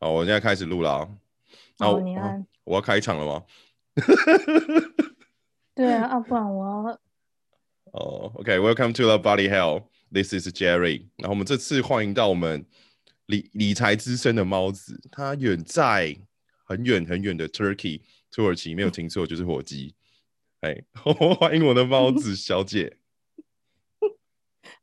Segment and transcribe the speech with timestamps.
[0.00, 1.08] 好，我现在开始录了啊。
[1.78, 2.46] 那好，我你按。
[2.64, 3.44] 我要开场了吗？
[5.74, 6.72] 对啊，啊，不然我要
[7.92, 9.84] 哦，OK，Welcome to the Body Hell。
[10.12, 11.06] This is Jerry。
[11.16, 12.64] 然后我们这次欢迎到我们
[13.26, 16.16] 理理财资深的猫子，他远在
[16.64, 19.96] 很远很远的 Turkey 土耳其，没有听错，就是火鸡。
[20.60, 20.84] 哎，
[21.40, 22.98] 欢迎我的猫子 小姐。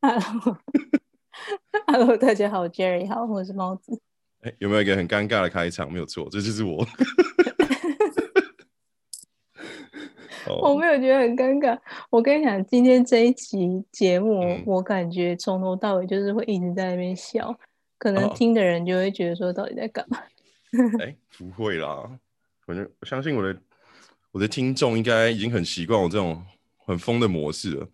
[0.02, 0.57] Hello，Hello，
[2.18, 4.02] 大家好，Jerry 好，我是猫子。
[4.46, 5.91] 哎，有没有一个很尴尬的开场？
[5.91, 6.86] 没有错，这就是我。
[10.48, 11.76] 哦，我没有觉得很尴尬。
[12.12, 17.58] 我跟你讲，今天这一期节目，嗯我感觉从头到尾就是会一直在那边笑，
[17.98, 20.20] 可能哦听的人就会觉得说到底在干嘛？
[21.02, 22.07] 哎，不会啦，
[22.68, 23.59] 反正我相信我的
[24.32, 26.46] 我的听众应该已经很习惯我这种
[26.85, 27.90] 很疯的模式了。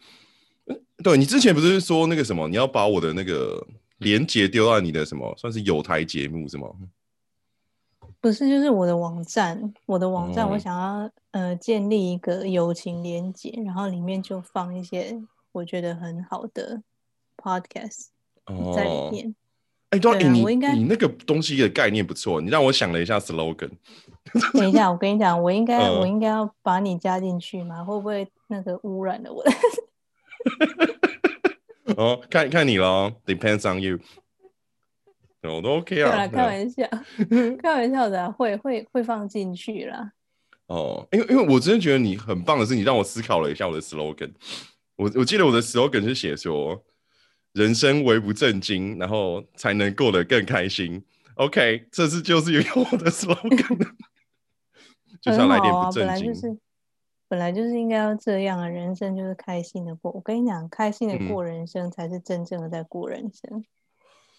[0.66, 3.66] 嗯对你之前不是说那个什么，你要把我的那个
[4.02, 6.68] 连接丢到你的什么，算是有台节目是吗？
[8.20, 15.20] 不是，就是我的网站，我的网站，哦我想要呃建立一个友情连接，然后里面就放一些
[15.52, 16.82] 我觉得很好的
[17.38, 18.08] podcast
[18.76, 19.36] 在里哦，面。
[19.90, 23.72] 哎，对啊，对啊哎你我应该你那个东西的概念不错，你让我想了一下 slogan。
[24.54, 27.84] 等一下，我跟你讲，我应该、嗯我应该要把你加进去吗？
[27.84, 29.52] 会不会那个污染了我的？
[31.98, 34.00] 哦，看看你咯 d e p e n d s on you。
[35.44, 36.28] 我，都 OK 啊。
[36.28, 36.88] 开玩笑，
[37.62, 40.12] 开玩笑的啊、会会会放进去啦。
[40.68, 44.32] 哦，因为因为我真的觉得你很棒的是，你让我思考了一下我的 slogan。
[44.96, 46.84] 我我记得我的 slogan 是写说，
[47.54, 51.04] 人生唯不正经，然后才能过得更开心。
[51.36, 53.90] OK，这次就是有我的 slogan，
[55.20, 56.08] 就是要来点不正经。
[56.08, 56.58] 来就是
[57.32, 60.12] 本来就是应该要这样啊，人生就是开心的过。
[60.12, 63.64] 我跟你讲，开心的嗯过人生才是真正的在过人生。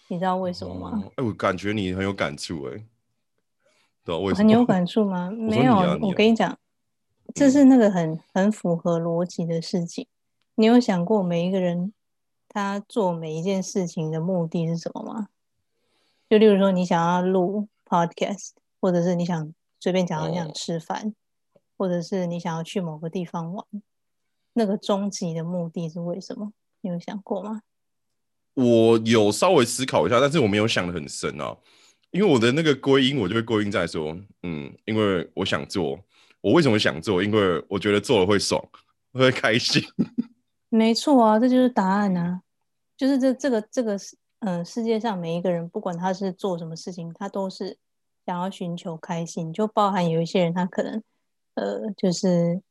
[0.09, 1.01] 你知道为什么吗？
[1.03, 2.85] 哦哎、我感觉你很有感触哎。
[4.03, 4.47] 对啊，为什么？
[4.47, 5.31] 很有感触吗？
[5.33, 6.55] 没有，我跟你讲，
[7.33, 10.05] 这是那个很很符合逻辑的事情。
[10.53, 11.91] 你有想过每一个人
[12.47, 15.29] 他做每一件事情的目的是什么吗？
[16.29, 21.15] 就例如说，你想要录 podcast，或者是你想随便讲，你想哦吃饭，
[21.77, 23.65] 或者是你想要去某个地方玩，
[24.53, 26.51] 那个终极的目的是为什么？
[26.81, 27.61] 你有想过吗？
[28.55, 31.57] 我有稍微思考一下，但是我没有想的很深啊，
[32.11, 35.99] 因为我的那个归因，我就会归因在说，嗯，因为我想做，
[36.41, 37.23] 我为什么想做？
[37.23, 38.63] 因为我觉得做了会爽，
[39.13, 39.81] 会开心。
[40.69, 42.41] 没错啊，这就是答案啊！
[42.97, 47.77] 就是这这个这个世嗯，世界上每一个人，不管他是做什么事情，他都是
[48.25, 51.01] 想要寻求开心，就包含有一些人他可能
[51.55, 52.61] 呃，就是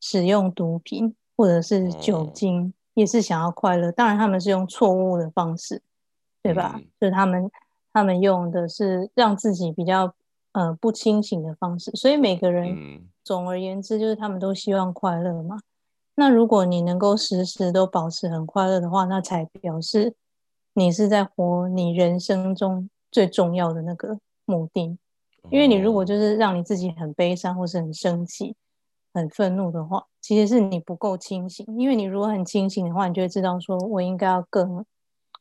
[0.00, 3.90] 使用毒品或者是酒哦精，也是想要快乐。
[3.92, 5.82] 当然，他们是用错误的方式，
[6.42, 6.74] 对吧？
[6.76, 7.50] 嗯就是他们
[7.92, 10.14] 他们用的是让自己比较
[10.52, 12.74] 呃不清醒的方式，所以每个人。
[12.74, 15.60] 嗯总而言之，就是他们都希望快乐嘛。
[16.16, 20.14] 那如果你能够时时都保持很快乐的话，那才表示
[20.72, 24.98] 你是在活你人生中最重要的那个目的。
[25.50, 28.54] 因为你如果哦就是让你自己很悲伤，或是很生气、
[29.14, 31.66] 很愤怒的话，其实是你不够清醒。
[31.78, 34.84] 因为你如果很清醒的话，你就会知道说我应该要更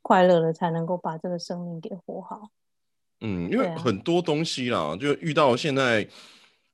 [0.01, 2.49] 快乐了，才能够把这个生命给活好。
[3.21, 6.07] 嗯，因为很多东西啦，就遇到现在，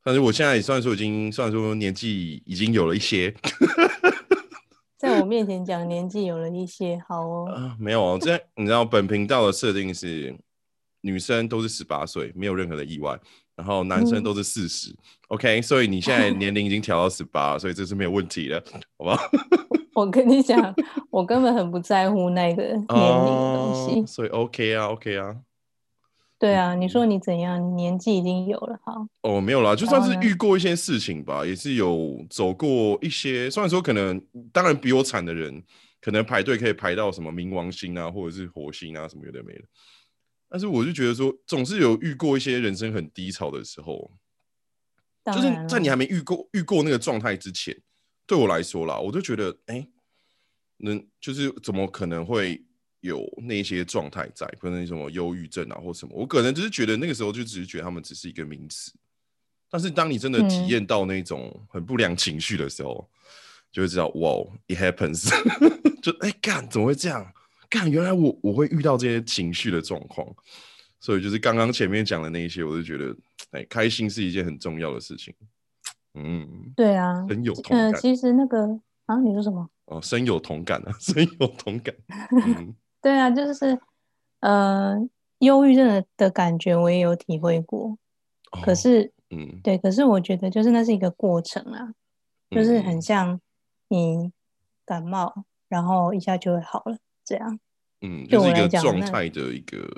[0.03, 3.33] 反正我现在也算说已经算说年纪已经有了一些
[4.95, 10.37] 在我面前 讲年纪有了一些好哦，啊，没有啊，这你知道本频道的设定是
[11.05, 13.15] 女生都是十八岁，没有任何的意外，
[13.55, 14.93] 然后男生嗯都是四十、
[15.27, 18.63] OK，所以你现在年龄已经调到十八，所以这是没有问题的，
[18.97, 19.19] 好吧？
[19.93, 20.73] 我跟你讲，
[21.11, 24.01] 我根本很不在乎那个年龄的东西。
[24.01, 25.35] 哦所以 OK 啊，OK 啊，
[26.39, 27.61] 对啊，你说你怎样？
[27.61, 34.19] 你年纪已经有了，哈，哦，没有啦，就算是遇过一些事情吧，也是有走过一些，虽然说可能
[34.51, 35.63] 当然比我惨的人，
[36.01, 39.61] 可能排队可以排到什么冥王星啊，或者是火星啊，什么有的没的。
[40.47, 44.11] 但是我就觉得说，总是有遇过一些人生很低潮的时候，
[45.25, 47.75] 就是在你还没遇过遇过那个状态之前，
[48.25, 49.87] 对我来说啦，我就觉得，哎、
[50.77, 52.63] 能就是怎么可能会
[53.01, 58.93] 有那些状态在，可能什么忧郁症啊或什么，我可能就是觉得那个时候就只是觉得他们只是一个名词，
[59.69, 60.67] 但是当你真的体嗯。
[60.67, 63.09] 验到那种很不良情绪的时候，
[63.71, 64.31] 就会知道，哇
[64.67, 65.29] ，it happens，
[66.01, 67.33] 就哎干、怎么会这样？
[67.69, 70.27] 干，原来我我会遇到这些情绪的状况，
[70.99, 73.15] 所以就是刚刚前面讲的那一些，我就觉得，
[73.51, 75.33] 哎，开心是一件很重要的事情。
[76.13, 79.69] 嗯，对啊，很有同呃，感其实那个啊，你说什么？
[79.85, 81.93] 哦，深有同感啊， 深有同感。
[82.31, 83.77] 嗯 对啊，就是
[84.39, 84.95] 呃，
[85.39, 87.97] 忧郁症的的感觉我也有体会过，
[88.63, 91.93] 可哦是嗯，对，可是我觉得就是那是一个过程啊，
[92.49, 93.39] 就是很嗯像
[93.89, 94.31] 你
[94.85, 97.59] 感冒，然后一下就会好了，这样。
[98.01, 99.89] 嗯，对就是一个状态的一个，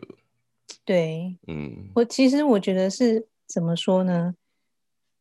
[0.85, 4.33] 对嗯我其实我觉得是怎么说呢？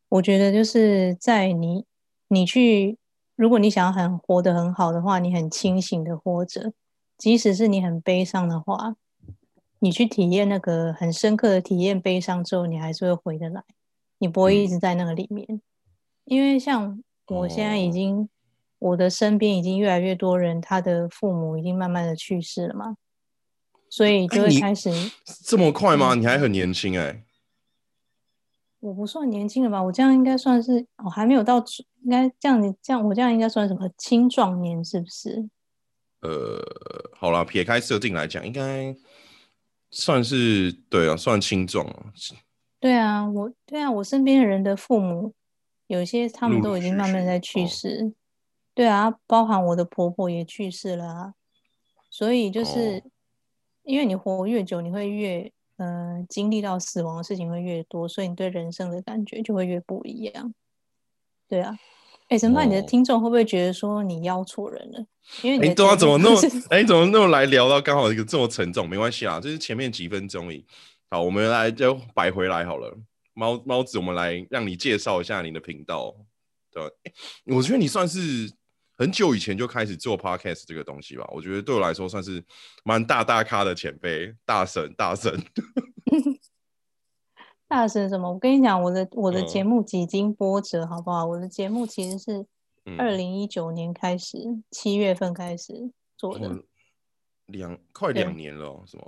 [0.08, 1.84] 我觉得就是在你
[2.28, 2.96] 你去，
[3.34, 6.72] 如果你想要很活得很好的话，你很清醒的活着，
[7.18, 8.94] 即使是你很悲伤的话，
[9.80, 13.64] 你去体验那个很深刻的体验悲伤之后，你还是会回得来，
[14.18, 15.60] 你不会一嗯直在那个里面。
[16.24, 18.28] 因为像我现在已哦经，
[18.78, 22.96] 我的身边已经越来越多人，他的父母已经慢慢的去世了嘛，
[23.88, 24.90] 所以就会开始。
[25.44, 26.14] 这么快吗？
[26.14, 27.24] 嗯你还很年轻哎、
[28.80, 29.82] 我不算年轻了吧？
[29.82, 31.56] 我这样应该算是，哦，还没有到，
[32.04, 35.48] 应该这样，你这样我这样应该算什么青壮年是不是？
[36.20, 36.62] 呃，
[37.14, 38.94] 好啦，撇开设定来讲，应该
[39.90, 42.12] 算是对啊，算轻重啊。
[42.78, 45.32] 对啊，我对啊，我身边的人的父母，
[45.86, 48.12] 有些他们都已经慢慢在去哦世。
[48.76, 51.34] 对啊，包含我的婆婆也去世了啊。
[52.10, 53.10] 所以就是、哦
[53.86, 60.52] 因为你活越久，你会越呃经历到死亡的事情会越多，所以你对人生的感觉就会越不一样。
[61.48, 61.78] 对啊，
[62.26, 62.68] 哎，怎么办？
[62.68, 65.06] 你的哦听众会不会觉得说你邀错人了？
[65.44, 68.88] 因为你哎、的对啊，怎么那么哎、怎么那么来聊到刚好一个这么沉重？
[68.88, 70.66] 没关系啊，就是前面几分钟而已。
[71.08, 72.92] 好，我们来就摆回来好了。
[73.34, 76.12] 猫猫子，我们来让你介绍一下你的频道。
[76.72, 78.52] 对吧、诶我觉得你算是
[78.96, 81.28] 很久以前就开始做 podcast 这个东西吧。
[81.32, 82.42] 我觉得对我来说算是
[82.84, 85.32] 蛮大大咖的前辈，大神大神。
[87.68, 88.32] 大神什么？
[88.32, 91.26] 我跟你讲，我的我的嗯节目几经波折，好不好？
[91.26, 92.46] 我的节目其实是
[92.84, 94.38] 嗯二零一九年开始，
[94.70, 96.48] 七月份开始做的。
[96.48, 96.62] 哦
[97.46, 99.04] 两快对两年了哦，是吗？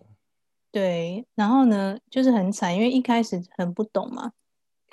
[0.70, 4.30] 对，然后呢，就是很惨，因为一开始很不懂嘛。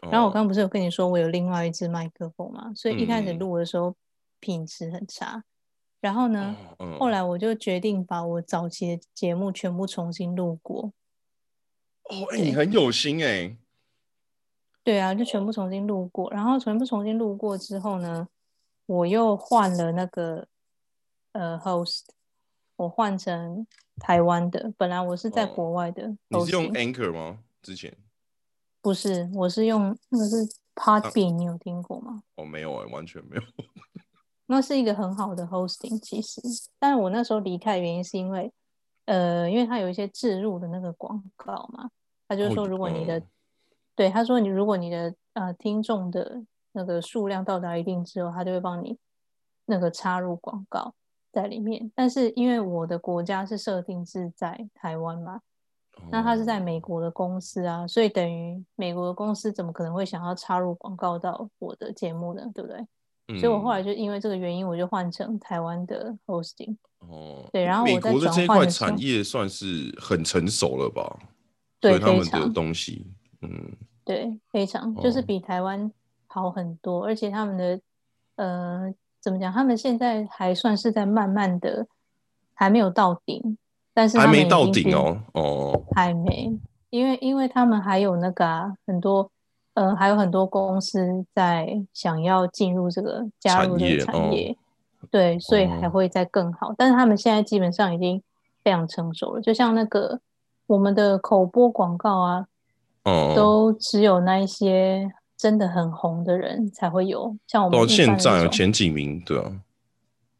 [0.01, 3.95] 然后我哦刚刚不是有跟你说我有另外一支麦克风嘛，所以一开始嗯录的时候
[4.45, 5.43] 品质很差。
[5.99, 6.55] 然后呢，
[6.99, 10.93] 后来我就决定把我早期的节目全部重新录过。
[12.03, 13.57] 哦，哎、你很有心哎、
[14.83, 18.27] 对啊，就全部重新录过，然后全部重新录过之后呢，
[18.85, 20.47] 我又换了那个
[21.31, 22.03] 呃 host，
[22.75, 23.65] 我换成
[23.97, 27.39] 台湾的，本来我是在哦国外的你是用 Anchor 吗？
[27.63, 27.97] 之前
[28.79, 32.21] 不是，我是用那个是 Podbean，你有听过吗？
[32.35, 33.41] 哦，没有哎、完全没有。
[34.47, 36.39] 那是一个很好的 hosting，其实，
[36.77, 38.51] 但是我那时候离开的原因是因为，
[39.05, 41.89] 呃，因为它有一些置入的那个广告嘛，
[42.27, 43.27] 他就哦说如果你的，嗯
[43.95, 46.43] 对，他说你如果你的呃听众的
[46.73, 48.97] 那个数量到达一定之后，他就会帮你
[49.65, 50.93] 那个插入广告
[51.31, 51.91] 在里面。
[51.95, 55.41] 但是因为我的国家是设定是在台湾嘛，
[56.11, 62.43] 那他是在美国的公司啊，所以等于美国的公司怎么可能会想要插入广告到我的节目呢？
[62.53, 62.85] 对不对？
[63.27, 66.75] 嗯，所以我后来就因为这个原因，我就换成台湾的 hosting。
[66.99, 71.19] 哦，对然后我在美国的这一块产业算是很成熟了吧？
[71.79, 73.05] 对所以他们的非常东西，
[73.41, 73.49] 嗯，
[74.03, 75.91] 对，非常就是哦比台湾
[76.25, 77.79] 好很多，而且他们的
[78.37, 79.53] 呃怎么讲？
[79.53, 81.85] 他们现在还算是在慢慢的，
[82.55, 83.57] 还没有到顶，
[83.93, 86.57] 但是还没到顶哦，哦，还没，
[86.89, 89.29] 因为因为他们还有那个啊，很多
[89.75, 94.57] 呃，还有很多公司在想要进入这个加入这产业
[95.11, 96.73] 对，所以还哦会再更好。
[96.77, 98.21] 但是他们现在基本上已经
[98.63, 100.19] 非常成熟了，就像那个
[100.67, 102.47] 我们的口播广告啊，
[103.03, 109.51] 哦，都只有那一些真的很红的人才会有，像我们到现在有前几名，对啊，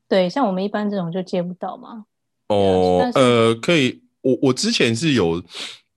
[0.08, 2.06] 对，像我们一般这种就接不到嘛。
[2.48, 5.44] 哦呃，可以，我我之前是有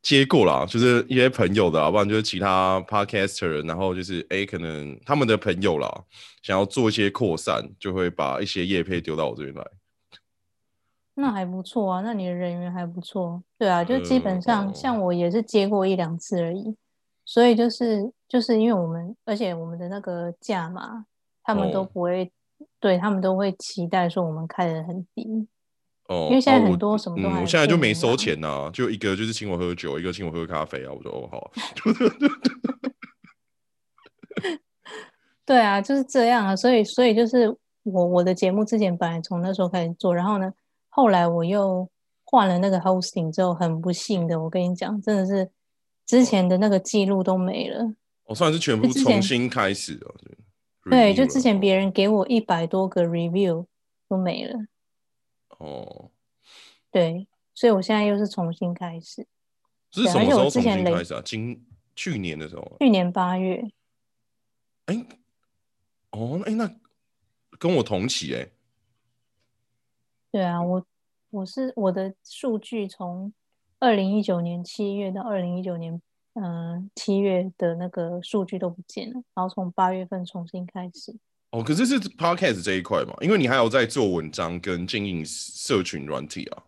[0.09, 6.05] 接过啦，就是一些朋友的啊，不然就是其他 podcaster，然后就是哎，可能他们的朋友啦，
[6.41, 9.62] 想要做一些扩散，就会把一些叶配丢到我这边来。
[11.15, 13.43] 那还不错啊，那你的人缘还不错。
[13.59, 16.75] 对啊，就基本呃上哦像我也是接过一两次而已，
[17.27, 21.05] 所以就是就是因为我们，而且我们的那个价嘛，
[21.43, 22.33] 他们都哦不会，
[22.81, 25.47] 对他们都会期待说我们开的很低。
[26.09, 31.50] 哦，因为现在哦很多什么都嗯，还我现在就没收钱呐、就一个就是请我喝酒，一个请我喝咖啡啊，我说哦好，
[35.45, 40.53] 对啊，就是这样啊，所以所以就是我我的节目之前本来从那时候开始做，然后呢，
[40.88, 41.88] 后来我又
[42.25, 45.49] 换了那个 hosting 之后，很不幸的，我跟你讲，真的是
[46.07, 47.93] 之前的那个记录都没了。
[48.25, 50.15] 我算是全部重新开始了。
[50.91, 53.67] 对，就之前了别人给我一百多个 review
[54.09, 54.59] 都没了。
[55.59, 56.11] 哦，
[56.91, 59.27] 对，所以我现在又是重新开始。
[59.91, 61.23] 这是什么时候重新开始啊？
[61.25, 63.71] 今去年的时候，去年八月。
[64.87, 65.07] 哎，
[66.11, 66.71] 哦，哎，那
[67.59, 68.49] 跟我同期哎。
[70.31, 70.87] 对啊，我
[71.31, 73.33] 我是我的数据从
[73.79, 76.00] 二零一九年七月到二零一九年
[76.35, 81.17] 嗯七月的那个数据都不见了，然后从八月份重新开始。
[81.50, 86.62] 哦，可是是 podcast 这一块嘛，因为你还有在做文章跟经营社群软体啊，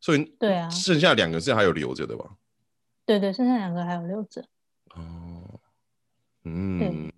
[0.00, 2.24] 所以对啊，剩下两个是还有留着的吧？
[3.06, 4.42] 对对，剩下两个还有留着。
[4.94, 5.58] 哦，
[6.44, 7.10] 嗯，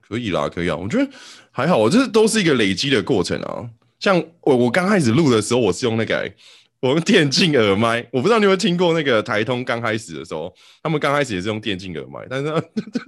[0.00, 1.10] 可以啦，可以啊，我觉得
[1.50, 3.68] 还好，我这都是一个累积的过程啊。
[3.98, 6.32] 像我我刚开始录的时候，我是用那个
[6.80, 12.52] 我用电竞耳麦，我不知道你有没有听过那个台通刚开始的时候，他们刚开始也是用电竞耳麦，但是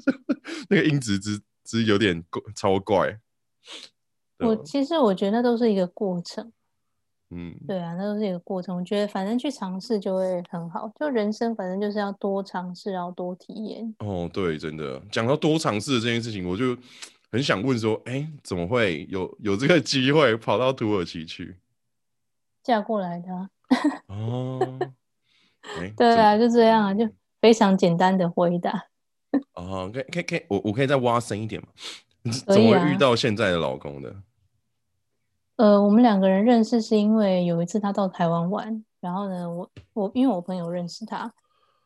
[0.68, 3.18] 那个音质之之有点怪，超怪。
[4.38, 6.52] 我其实我觉得那都是一个过程，
[7.30, 8.76] 嗯，对啊，那都是一个过程。
[8.76, 13.94] 我觉得反正去尝试就会很好，就人生反正就是要多尝试，然后多体验。
[13.98, 16.76] 哦，对，真的讲到多尝试的这件事情，我就。
[17.32, 21.56] 很想问说，哎，怎么会有有这个机会跑到土耳其去？
[22.62, 23.50] 嫁过来的。
[24.06, 24.78] 哦，
[25.96, 28.86] 对啊，就这样啊，就非常简单的回答。
[29.54, 31.68] 哦，可以可以可以，我我可以再挖深一点吗？
[32.46, 34.14] 怎么会遇到现在的老公的？
[35.56, 41.32] 呃，我们两个人认识是因为有一次他到台湾玩，然后呢，我我因为我朋友认识他，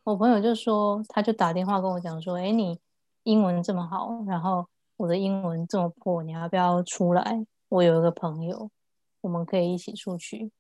[0.05, 2.79] 我朋友就说，他就打电话跟我讲说，哎，你
[3.25, 4.67] 英文这么好，然后。
[4.99, 7.47] 我的英文这么破，你要不要出来？
[7.69, 8.69] 我有一个朋友，
[9.21, 10.51] 我们可以一起出去。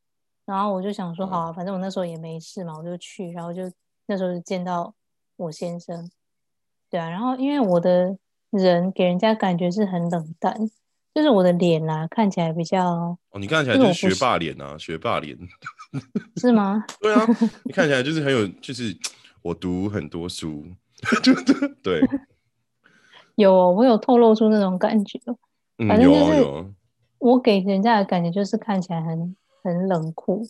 [0.47, 3.33] 然后我就想说，好啊，反正我那时候也没事嘛，我就去。
[3.33, 3.62] 然后就
[4.07, 4.95] 那时候就见到
[5.35, 6.09] 我先生，
[6.90, 7.09] 对啊。
[7.09, 8.16] 然后因为我的
[8.50, 10.54] 人给人家感觉是很冷淡，
[11.14, 13.16] 就是我的脸啊看起来比较……
[13.30, 15.37] 哦，你看起来就是学霸脸啊，学霸脸
[16.37, 16.85] 是吗？
[17.00, 17.26] 对啊，
[17.64, 18.97] 你看起来就是很有，就是
[19.42, 20.64] 我读很多书，
[21.23, 21.33] 就
[21.83, 22.00] 对。
[23.37, 25.16] 有，我有透露出那种感觉，
[25.88, 26.66] 反正就是
[27.21, 30.45] 我给人家的感觉就是看起来很很冷酷，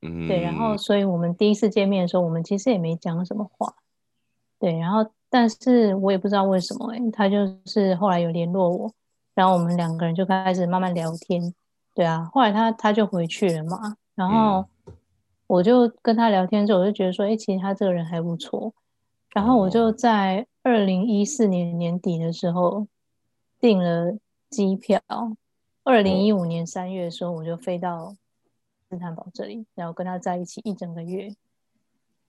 [0.00, 0.40] 嗯，对。
[0.40, 3.74] 然后，所以我们第一次见面的时候，我们其实也没讲什么话，
[4.58, 4.78] 对。
[4.78, 8.92] 然后，但是我也不知道为什么，哎，他就是后来有联络我，
[9.34, 11.54] 然后我们两个人就开始慢慢聊天，
[11.94, 12.28] 对啊。
[12.32, 14.64] 后来他他就回去了嘛，然后
[15.46, 18.72] 我就跟他聊天之后，我就觉得说，哎，其实他这个人还不错。
[19.34, 22.86] 然后我就在二零一四年年底的时候
[23.60, 24.16] 订了
[24.48, 25.00] 机票，
[25.84, 28.16] 二零一五年三月的时候我就飞到
[28.88, 31.34] 斯坦堡这里，然后跟他在一起一整个月。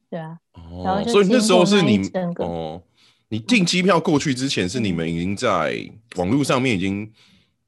[0.10, 0.40] 对啊，
[0.84, 2.00] 然后所以那时候是你
[2.40, 2.82] 哦，
[3.30, 7.12] 你订机票过去之前是你们已经在网络上面已经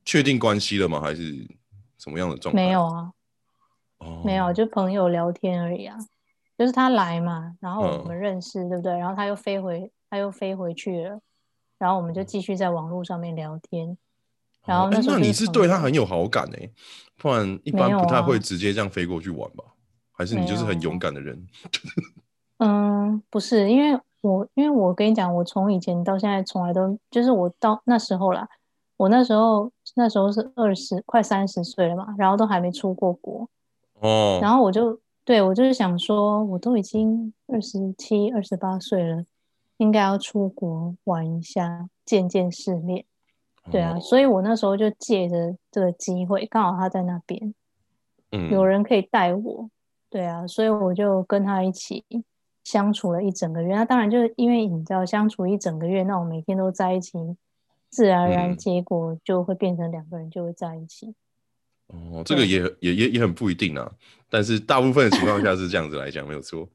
[0.03, 0.99] 确定关系了吗？
[0.99, 1.47] 还是
[1.97, 2.61] 什么样的状态？
[2.61, 3.11] 没有啊，
[3.99, 5.97] 哦，没有，就朋友聊天而已啊。
[6.57, 8.91] 就是他来嘛，然后我们认识，对不对？
[8.97, 11.19] 然后他又飞回，他又飞回去了，
[11.79, 13.97] 然后我们就继续在网络上面聊天。
[14.65, 16.69] 然后那那你是对他很有好感哎，
[17.17, 19.63] 不然一般不太会直接这样飞过去玩吧？
[20.11, 21.47] 还是你就是很勇敢的人？
[22.57, 28.47] 嗯，不是，因为我因为我跟你讲，我从以前到现在从来都就是我到那时候啦，
[28.97, 33.49] 我那时候那时候是二十快三十岁了嘛，然后都还没出过国
[33.99, 34.99] 哦，然后我就。
[35.23, 39.23] 对，我就是想说，我都已经二十七、二十八岁了，
[39.77, 43.05] 应该要出国玩一下，见见世面。
[43.69, 47.53] 对啊，所以我那时候就借着这个机会，刚好他在那边，
[48.31, 49.69] 嗯，有人可以带我。
[50.09, 52.03] 对啊，所以我就跟他一起
[52.63, 53.75] 相处了一整个月。
[53.75, 57.17] 那当然就是因为你知道，相处一整个月，那我每天都在一起，
[57.89, 61.13] 自然而然结果就会变成两个人就会在一起。
[61.87, 63.91] 哦，这个也也也也很不一定啊，
[64.29, 66.67] 但是大部分的情况下是这样子来讲，没有错。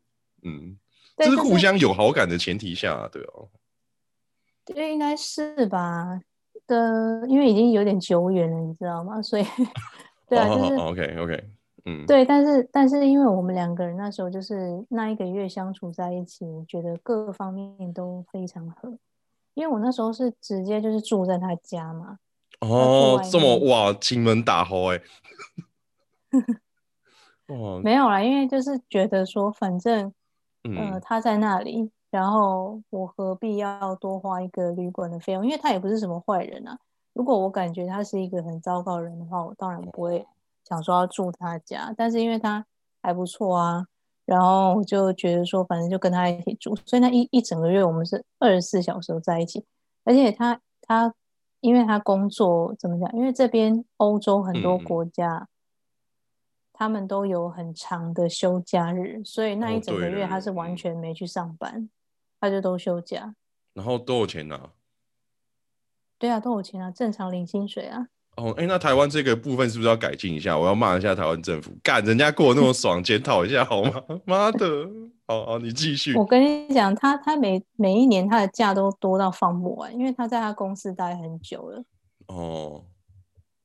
[0.43, 0.76] 嗯，
[1.16, 3.49] 这是互相有好感的前提下，对哦。
[4.64, 6.21] 对，应该是吧？
[6.66, 9.23] 的，因为已经有点久远了，你知道吗？
[9.23, 9.45] 所以，
[10.28, 11.45] 对啊，就是 OK OK，
[11.87, 18.99] 嗯，对，但是但是因为我们两个人那时候就是那一个月相处在一起，觉得各方面都非常合。
[19.55, 22.19] 因为我那时候是直接就是住在他家嘛。
[22.61, 25.00] 哦，这么哇，金门大号哎，
[27.49, 30.12] 哇， 没有啦，因为就是觉得说，反正，
[30.64, 35.45] 呃，他在那里，然后我何必要多花一个旅馆的费用？
[35.45, 36.78] 因为他也不是什么坏人啊。
[37.12, 40.26] 如果我感觉他是一个很糟糕人的话，我当然不会
[40.68, 41.94] 想说要住他家。
[41.96, 42.66] 但是因为他
[43.02, 43.87] 还不错啊，
[44.25, 46.76] 然后我就觉得说，反正就跟他一起住。
[46.85, 49.64] 所以那一一整个月，我们是二十四小时都在一起，
[50.04, 51.14] 而且他他。
[51.61, 53.11] 因为他工作怎么讲？
[53.14, 55.49] 因为这边欧洲很多国家，
[56.73, 61.88] 他们都有很长的休假日，所以那一哦整个月他是嗯完全没去上班，
[62.38, 63.35] 他就都休假。
[63.73, 64.70] 然后都有钱拿。
[66.18, 68.06] 对啊，都有钱啊，正常领薪水啊。
[68.37, 70.57] 哦，哎，那台湾这个部分是不是要改进一下？
[70.59, 73.93] 我要骂一下台湾政府，干人家过得那么爽，检讨一下好吗？
[74.26, 74.87] 妈的！
[75.26, 76.14] 好好，你继续。
[76.14, 81.83] 我跟你讲，他他每每一年他的假都多到放不完，因为他在他公司待很久了。
[82.28, 82.85] 哦，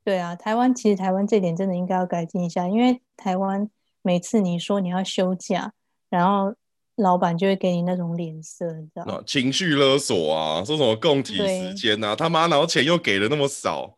[0.04, 3.70] 对啊，台湾其实台湾这点真的应该要改进一下，因为台湾
[4.02, 5.74] 每次你说你要休假，
[6.10, 6.56] 然后
[6.96, 9.22] 老板就会给你那种脸色，你知道吗？
[9.28, 13.98] 情绪勒索啊，说什么供体时间啊，他妈，然后钱又给的那么少，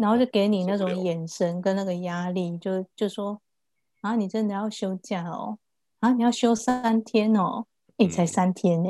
[0.00, 3.40] 然后就给你那种眼神跟那个压力，就就说
[4.00, 5.58] 啊，你真的要休假哦，
[6.00, 7.66] 啊，你要休三天哦，
[7.96, 8.88] 你，才嗯三天呢，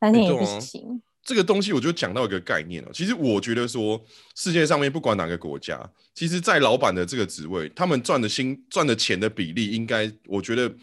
[0.00, 1.00] 三天也不行。
[1.24, 2.90] 这个东西我就讲到一个概念了。
[2.92, 4.02] 其实我觉得说，
[4.34, 5.80] 世界上面不管哪个国家，
[6.14, 10.74] 其实，在老板的这个职位，他们赚的薪赚的钱的比例，应该我觉得，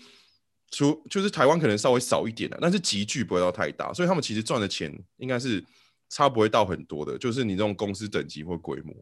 [0.72, 5.62] 除就是台湾可能稍微少一点的，但是集聚不会到太大，所以他们其实赚的钱应该是
[6.08, 8.96] 差不会到很多的，就是你这种公司等级或规模。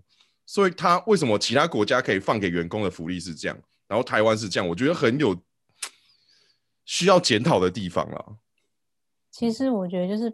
[0.48, 5.38] 所以他为什么其他国家可以放给员工的福利是这样，然后台湾是这样，我觉得很有
[6.86, 8.38] 需要检讨的地方了。
[9.30, 10.34] 其实我觉得就是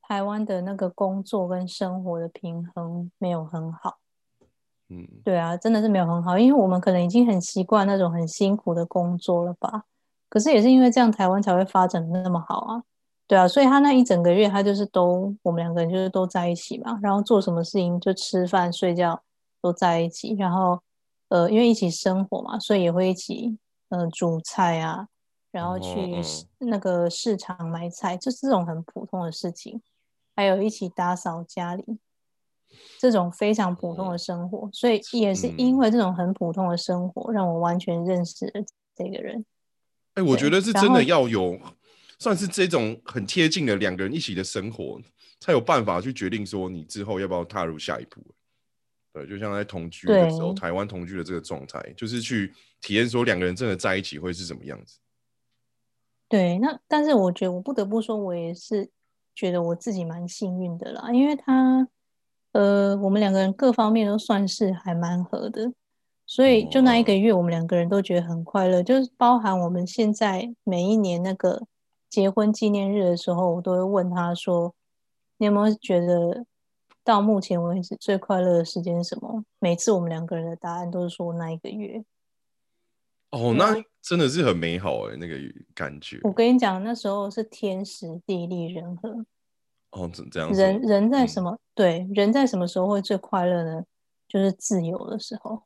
[0.00, 3.98] 台湾的那个工作跟生活的平衡没有很好。
[4.88, 9.84] 嗯，对啊，真的是没有很好，因为我们可能已经很习惯那种很辛苦的工作了吧。
[10.28, 12.82] 可是也是因为这样，台湾才会发展的那么好啊。
[13.26, 19.20] 对啊，所以他那一整个月，他就是都我们两个人就是都在一起嘛，然后做什么事情就吃饭睡觉
[19.60, 20.80] 都在一起，然后
[21.28, 25.06] 呃，因为一起生活嘛，所以也会一起呃煮菜啊，
[25.50, 26.20] 然后去
[26.58, 29.80] 那个市场买菜，就是这种很普通的事情，
[30.34, 31.84] 还有一起打扫家里，
[32.98, 38.52] 这种非常普通的生活，所以也是因嗯为这种很普通的生活，让我完全认识了
[38.96, 39.44] 这个人。
[40.14, 41.58] 哎、我觉得是真的要有，
[42.18, 45.00] 算是这种很贴近的两个人一起的生活，
[45.38, 48.20] 才有办法去决定说你之后要不要踏入下一步。
[49.12, 54.98] 对，就像在同居的时候，台湾同居的这个状态，就是去体验说两个人真的在一起会是什么样子。
[56.28, 58.88] 对，那但是我觉得我不得不说，我也是
[59.34, 61.88] 觉得我自己蛮幸运的啦，因为他，
[62.52, 65.72] 呃，我们两个人各方面都算是还蛮合的，
[66.26, 71.66] 所以就那一个哦月，我们两个人都觉得很快乐，就是包含我们现在每一年那个
[72.08, 74.72] 结婚纪念日的时候，我都会问他说，
[75.38, 76.46] 你有没有觉得
[77.02, 79.44] 到目前为止最快乐的时间是什么？
[79.58, 82.04] 每次我们两个人的答案都是说那一个月。
[83.30, 85.36] 哦，那真的是很美好哎、那个
[85.74, 86.18] 感觉。
[86.24, 89.24] 我跟你讲，那时候是天时地利人和。
[89.92, 93.84] 哦，这这样人人在嗯什么、对人在什么时候会最快乐呢？
[94.28, 95.62] 就是自由的时候。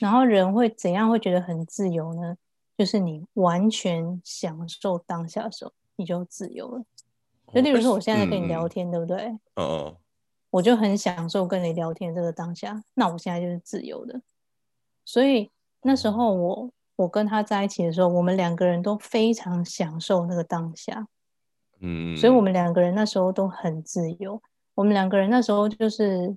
[0.00, 2.36] 然后人会怎样会觉得很自由呢？
[2.76, 6.84] 就是你完全享受当下的时候，你就自由了。
[7.54, 9.26] 就例如说，我现在在跟你聊天，天，对不对？
[9.54, 9.96] 哦嗯嗯
[10.52, 14.20] 我就很享受跟你聊天这个当下，那我现在就是自由的。
[15.02, 21.08] 所以那时候我我跟他在一起的时候，我们两个人都非常享受那个当下。
[21.80, 24.40] 嗯，所以我们两个人那时候都很自由。
[24.74, 26.36] 我们两个人那时候就是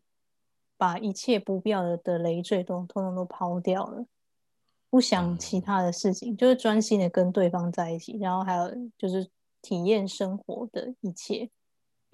[0.78, 4.06] 把一切不必要的的累赘都通通都抛掉了，
[4.90, 9.30] 不想其他的事情，就是专心的跟对方在一起，然后还有就是
[9.62, 11.50] 体验生活的一切。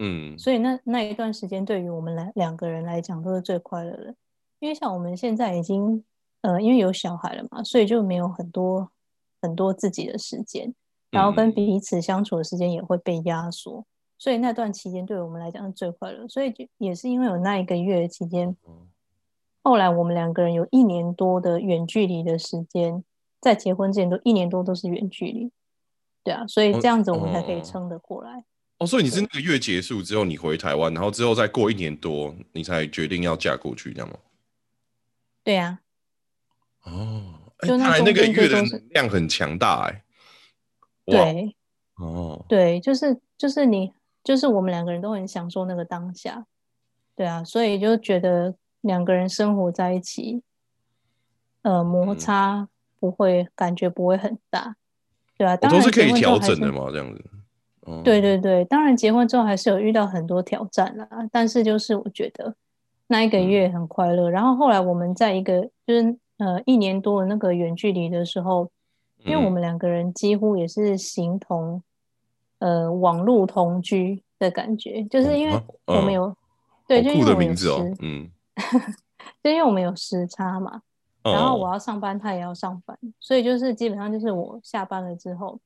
[0.02, 0.38] 嗯。
[0.38, 4.14] 所以那那一段时间对于我们来两个人来讲都是最快乐的，
[4.58, 6.04] 因为像我们现在已经
[6.42, 8.90] 呃，因为有小孩了嘛，所以就没有很多
[9.40, 10.74] 很多自己的时间，
[11.10, 11.52] 然后跟嗯。
[11.52, 13.84] 彼此相处的时间也会被压缩，
[14.18, 16.26] 所以那段期间对我们来讲是最快乐。
[16.28, 18.86] 所以就也是因为有那一个月的期间，哦
[19.64, 23.04] 后来我们两个人有一年多的远距离的时间，
[23.40, 25.52] 在结婚之前都一年多都是远距离，
[26.24, 27.62] 对啊，所以哦这样子我们才可以哦。
[27.62, 28.44] 撑得过来。
[28.82, 34.16] 哦，所以你是那个月结束之后你回台湾，然后之后再过一年多，你才决定要嫁过去，这样吗？
[35.44, 35.80] 对啊，
[36.84, 40.04] 哦，哎就那那个月的量很强大哎、
[41.06, 41.56] 哇，对。
[41.96, 43.92] 哦，对，就是就是你，
[44.24, 46.46] 就是我们两个人都很享受那个当下，
[47.14, 50.42] 对啊，所以就觉得两个人生活在一起，
[51.60, 52.68] 呃，摩嗯擦
[52.98, 54.74] 不会感觉不会很大，
[55.36, 57.22] 对啊，当然都是可以调整的嘛，这样子。
[57.82, 62.54] 哦，对对对，当然结婚之后还是有遇到很多挑战啦，但是就是我觉得
[63.08, 63.48] 那一个嗯。
[63.48, 68.70] 月很快乐，然后后来我们在一个就是呃一年多的那个远距离的时候，
[69.24, 69.52] 因为我嗯。
[69.52, 71.82] 们两个人几乎也是形同
[72.58, 76.34] 呃网络同居的感觉，就是因为我们有、
[76.86, 77.52] 对，就因为我们有
[78.00, 78.30] 嗯。
[79.42, 80.82] 就因为我们有时差嘛，
[81.22, 85.58] 然后我哦要上班，他也要上班，所以就是基本上就是我下班了之后，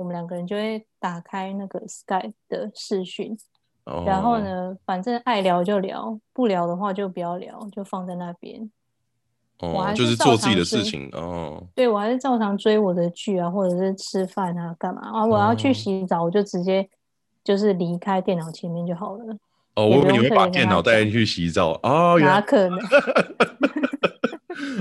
[0.00, 3.36] 我们两个人就会打开那个 Skype 的视讯，
[3.84, 8.70] 哦，然后呢，反正爱聊就聊，不聊的话就不要聊，就放在那边。
[9.58, 11.62] 我哦，还就是做自己的事情哦。
[11.74, 15.26] 对我还是照常追我的剧啊，或者是吃饭啊，干嘛啊？
[15.26, 16.88] 我要去哦洗澡，我就直接
[17.44, 19.36] 就是离开电脑前面就好了。
[19.74, 22.78] 哦，我以为你会把电脑带进去洗澡哦，哪可能？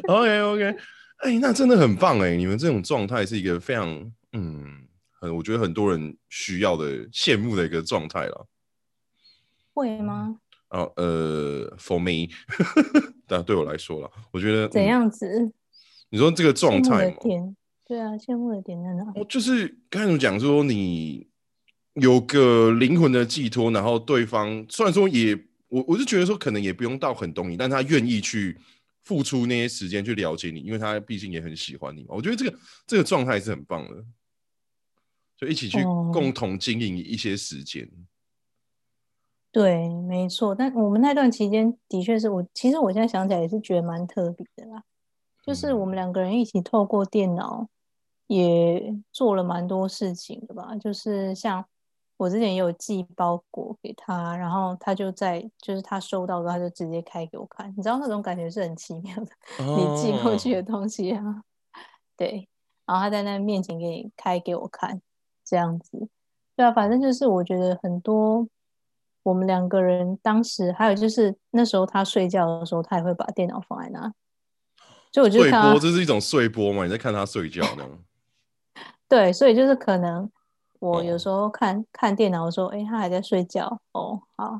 [0.08, 0.77] OK OK，
[1.17, 2.38] 哎，那真的很棒哎！
[2.38, 3.86] 你们这种状态是一个非常
[4.32, 4.78] 嗯，
[5.19, 8.47] 很我觉得很多人需要的、羡慕的一个状态了。
[9.73, 10.39] 会吗？
[10.69, 12.32] 啊呃，for me，
[13.25, 14.82] 但对我来说了，我觉得怎？
[14.82, 15.51] 嗯样子？
[16.10, 17.55] 你说这个状羡慕态嘛，的点，
[17.88, 19.03] 对啊，羡慕的点在哪？
[19.15, 21.27] 我，就是刚才怎么讲说你
[21.93, 25.36] 有个灵魂的寄托，然后对方虽然说也
[25.69, 28.58] 我我是觉得说可能也不用到很懂你，但他愿意去
[29.01, 32.10] 付出那些时间去了解你，因为他毕竟也很喜欢你嘛。
[32.10, 34.03] 我觉得这个这个状态是很棒的，
[35.39, 37.89] 就一起去哦共同经营一些时间。
[39.52, 40.54] 对，没错。
[40.54, 44.84] 但我们那段期间的确是我，其实我现在想起来也是觉得蛮特别的啦。
[45.41, 47.67] 就是我们两个人一起透过电脑
[48.28, 50.75] 也做了蛮多事情的吧。
[50.75, 51.65] 就是像
[52.17, 59.32] 我之前也有寄包裹给他，然后他就在就是他收到的他就直接开给我看，你知道那种感觉是很奇妙的。
[59.63, 61.43] 你寄过去的东西啊，
[62.15, 62.47] 对，
[62.86, 65.02] 然后他在那面前给你开给我看，
[65.49, 66.07] 这样子，
[66.55, 68.47] 对啊，反正就是我觉得很多
[69.23, 74.13] 我们两个人当时还有就是那时候他睡觉的时候，他也会把电脑放在那，
[75.12, 76.83] 就我就睡播，看他这是一种睡播嘛？
[76.85, 77.83] 你在看他睡觉呢？
[79.09, 80.29] 对，所以就是可能
[80.79, 81.03] 我哦。
[81.03, 84.59] 有时候看、看电脑的时候，诶，他还在睡觉，哦，好，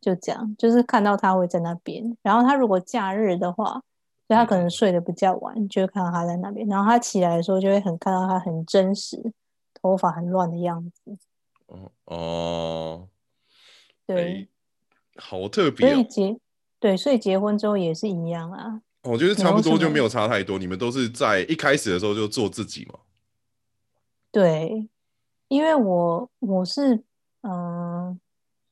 [0.00, 3.80] 就这样，就是看到他会在那边，然后他如果假日的话，
[4.28, 9.32] 就他可能睡得比较晚，就会看到他在那边，然后他起来的时候就会很看到他很真实，
[9.86, 11.16] 头发很乱的样子，
[11.66, 13.08] 哦哦，
[14.06, 14.48] 对，哎
[15.16, 15.96] 好特别哦。
[15.98, 16.38] 以结
[16.78, 22.98] 对，所以结婚之后也是一样啊，我觉得差不多就没有差太多，你们都是在一开始的时候就做自己嘛。
[24.30, 24.88] 对，
[25.48, 27.02] 因为我我是
[27.40, 28.20] 嗯、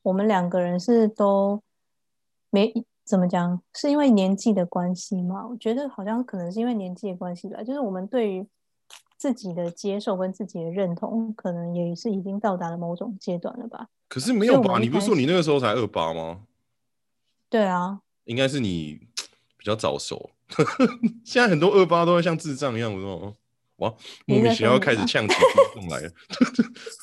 [0.03, 1.61] 我们两个人是都
[2.49, 2.71] 没
[3.03, 5.47] 怎么讲，是因为年纪的关系嘛？
[5.47, 8.45] 我觉得好像可能是因为年纪的关系吧，就是我们对于
[9.25, 13.87] 自己的接受跟自己的认同，可能也是已经到达了某种阶段了吧？
[14.07, 14.77] 可是没有吧？
[14.77, 16.41] 你不是说你那个时候才二八吗？
[17.49, 18.99] 对啊，应该是你
[19.57, 20.29] 比较早熟。
[21.25, 23.35] 现在很多二八都会像智障一样，我说
[23.77, 23.91] 哇，
[24.27, 25.33] 莫名其妙开始呛起
[25.89, 26.11] 来了。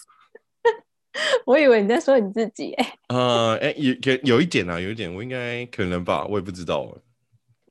[1.45, 6.89] 我以为你在说你自己、欸，呃，哎、有有有一点啊，有一点，我应该可能吧，我也不知道。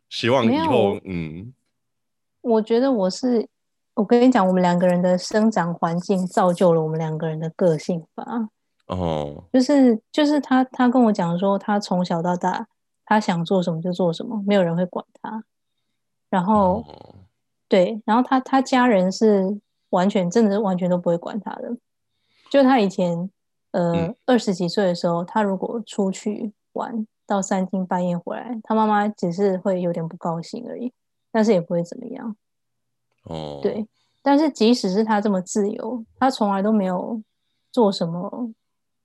[0.09, 1.53] 希望以后，嗯，
[2.41, 3.47] 我觉得我是，
[4.01, 8.49] 我跟你讲，我们两个人的生长环境造就了我们两个人的个性吧。
[8.87, 12.67] 哦，就是就是他他跟我讲说，他从小到大，
[13.05, 15.43] 他想做什么就做什么，没有人会管他。
[16.31, 17.15] 然后、哦，
[17.69, 19.61] 对，然后他他家人是
[19.91, 21.77] 完全真的是完全都不会管他的。
[22.49, 23.29] 就他以前
[23.69, 30.91] 呃嗯二十几岁的时候，他如果出去玩到三更半夜回来，他妈妈只是会有点不高兴而已，
[31.31, 32.35] 但是也不会怎么样。
[33.23, 33.85] 哦，对，
[34.21, 37.21] 但是即使是他这么自由，他从来都没有
[37.71, 38.51] 做什么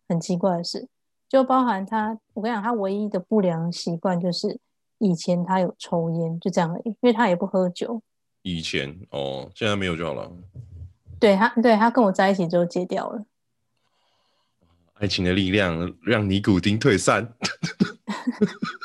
[0.09, 0.89] 很奇怪的事，
[1.29, 4.59] 就包含他，我跟你讲，他唯一的不良习惯就是
[4.99, 8.03] 以前他有抽烟，就这样而已，因为他也不喝酒。
[8.43, 10.31] 以前哦，现在没有就好了。
[11.19, 13.25] 对他，对他跟我在一起之后戒掉了。
[14.95, 17.31] 爱情的力量让尼古丁退散。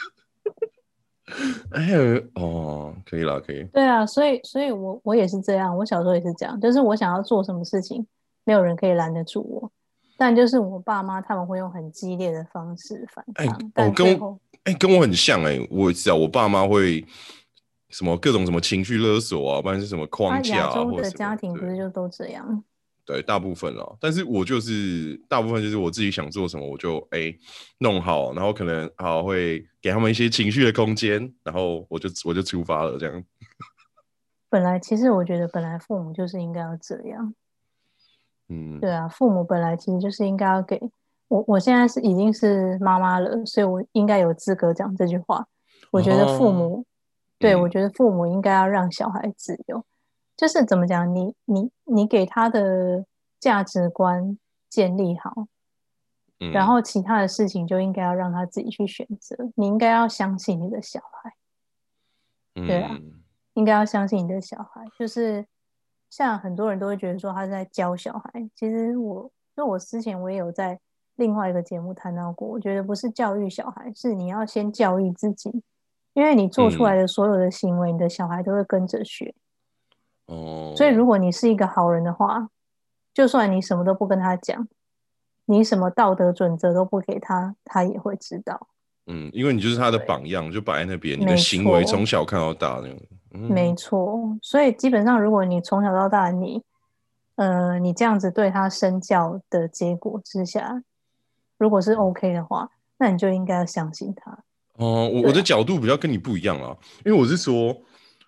[1.71, 3.63] 哎呀，哦，可以了，可以。
[3.73, 8.05] 对啊，所以，所以我我也是这样，我小时候也是这样，就是我想要做什么事情，
[8.43, 9.71] 没有人可以拦得住我，
[10.17, 14.39] 但就是我爸妈他们会用很激烈的方式反哎抗，哦但跟我最后。
[14.65, 17.03] 哎、跟我很像哎、我也知道我爸妈会
[17.89, 22.63] 什么各种什么情绪勒索啊，不然是什么啊，框架啊，亚洲或者什么的家庭不是就都这样？
[23.11, 27.33] 对，大部分哦，但是我就是大部分就是我自己想做什么，我就哎、
[27.79, 33.23] 弄好，然后可能好会给他们一些情绪的空间，然后我就我就出发了，这样。
[34.49, 37.33] 本来其实我觉得本来父母就是应该要这样，
[38.47, 40.79] 嗯，对啊，父母本来其实就是应该要给
[41.27, 45.45] 我，我现在是已经是妈妈了，所以我应该有资格讲这句话。
[45.91, 46.85] 我觉得父母，
[47.39, 47.61] 对嗯。
[47.61, 49.83] 我觉得父母应该要让小孩自由，
[50.41, 53.05] 就是怎么讲，你你你给他的
[53.39, 55.45] 价值观建立好，
[56.39, 61.35] 嗯然后其他的事情就应该要让他自己去选择，你应该要相信你的小孩。
[62.55, 63.21] 对啊嗯
[63.53, 64.83] 应该要相信你的小孩。
[64.97, 65.45] 就是
[66.09, 70.79] 像很多人都会觉得说他在教小孩，其实我就我之前我也有在
[71.17, 75.61] 另外一个节目谈到过，我觉得不是教育小孩，是你要先教育自己，
[76.13, 79.35] 因为你做出来的所有的行为，你的小孩都会跟着学。
[80.31, 82.47] 哦，所以如果你是一个好人的话，
[83.13, 84.67] 就算你什么都不跟他讲，
[85.45, 88.67] 你什么道德准则都不给他，他也会知道。
[89.07, 92.97] 嗯，因为你就是他的榜样，就摆在那边，你的行为错从小看到大那种。
[93.33, 96.61] 嗯，没错，所以基本上，如果你从小到大你，
[97.35, 100.83] 呃，你这样子对他身教的结果之下，
[101.57, 104.31] 如果是 OK 的话，那你就应该要相信他。
[104.77, 107.75] 哦，我啊我的角度比较跟你不一样啊，因为我是说，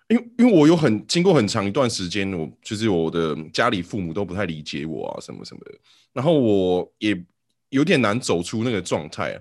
[0.08, 5.72] 因为因为我有很经过很长一段时间，我就是我的家里父母都不太理解我啊，什么什么的，
[6.12, 7.24] 然后我也
[7.70, 9.40] 有点难走出那个状态啊。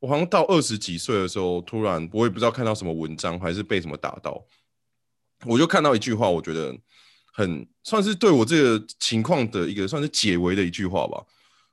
[0.00, 4.42] 我好像到二十几岁的时候，突然我也不知道看到什么文章，还是被什么打到，
[5.44, 6.74] 我就看到一句话，我觉得
[7.32, 11.22] 很算是对我这个情况的一个算是解围的一句话吧。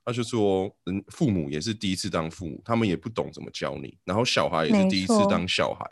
[0.05, 5.85] 他就说，嗯，父母也是第一次当父母，他们也不懂怎么教你，然后小孩也是第一次当小孩，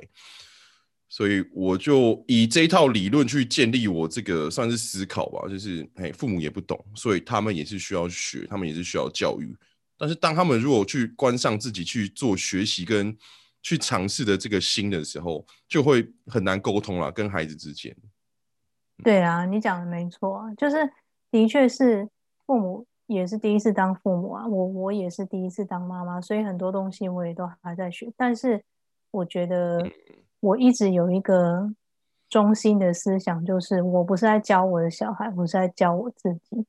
[1.07, 9.55] 所以我就以这一套理论去建立我这个算是思考吧，就是，嘿，父母也不懂，所以他们也是需要学，他们也是需要教育。
[9.97, 13.15] 但是当他们如果去关上自己去做学习跟
[13.61, 17.95] 去尝试的这个心的时候，就会很难沟通了，跟孩子之间。
[19.03, 20.77] 对啊，你讲的没错啊，就是
[21.31, 22.07] 的确是
[22.45, 28.11] 父母也是第一次当父母啊，我我也是第一次当妈妈，所以很多东西我也都还在学。
[28.17, 28.61] 但是
[29.11, 29.89] 我觉得
[30.45, 31.73] 我一直有一个
[32.29, 36.65] 中心的思想，就是我不是在教我的小孩，我是在教我自己。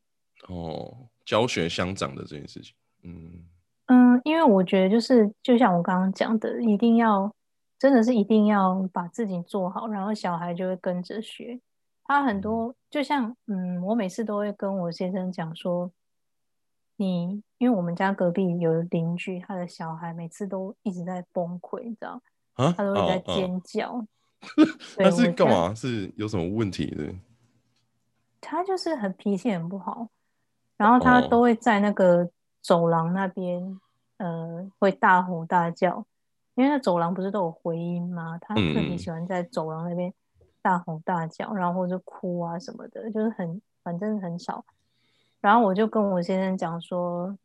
[0.49, 3.45] 哦，教学相长的这件事情，嗯
[3.89, 7.31] 嗯，因为我觉得就是就像我刚刚讲的，一定要
[7.79, 11.61] 真的是一定要把自己做好，然后小孩就会跟着学。
[12.05, 15.91] 他很多就像嗯，我每次都会跟我先生讲说，
[16.97, 22.23] 你因为我们家隔壁有邻居，他的小孩每次都一直在崩溃，你知道，
[22.57, 24.05] 啊，他都会在尖叫。
[24.99, 25.75] 他是干嘛？
[25.75, 27.15] 是有什么问题的？
[28.41, 30.09] 他就是很脾气很不好，
[30.77, 32.29] 然后他哦都会在那个
[32.61, 33.81] 走廊那边，
[34.19, 36.05] 呃，会大吼大叫，
[36.55, 38.39] 因为那走廊不是都有回音吗？
[38.41, 40.13] 他特别嗯喜欢在走廊那边
[40.63, 44.65] 大吼大叫，然后或者哭啊什么的，就是很反正很少。
[45.41, 47.37] 然后我就跟我先生讲说，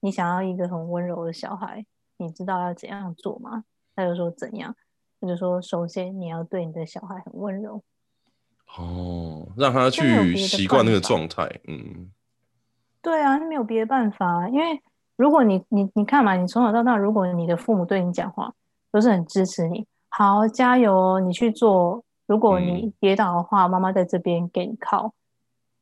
[0.00, 1.84] 你想要一个很温柔的小孩，
[2.16, 3.64] 你知道要怎样做吗？
[3.96, 4.76] 他就说怎样，
[5.20, 7.82] 他就说首先你要对你的小孩很温柔。
[8.78, 12.12] 哦，让他去习惯那个状态，嗯
[13.02, 14.82] 对啊，没有别的办法啊，因为
[15.16, 18.52] 如果你你你看嘛，你从小到大，如果你的父母对你讲话
[18.92, 22.04] 都是很支持你，好加油哦，你去做。
[22.26, 25.14] 如果你跌倒的话，妈妈在这边给你靠，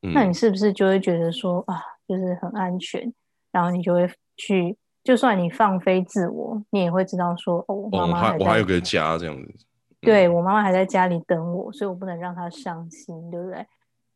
[0.03, 3.11] 嗯，那你是不是就会觉得说啊，就是很安全，
[3.51, 9.67] 然后你就会去，就算你放飞自我，你也会知道说，哦，我妈哦，妈还我还有个家这样子，
[10.01, 13.67] 对我妈妈还在家里等我，所以我不能让她伤心，对不对？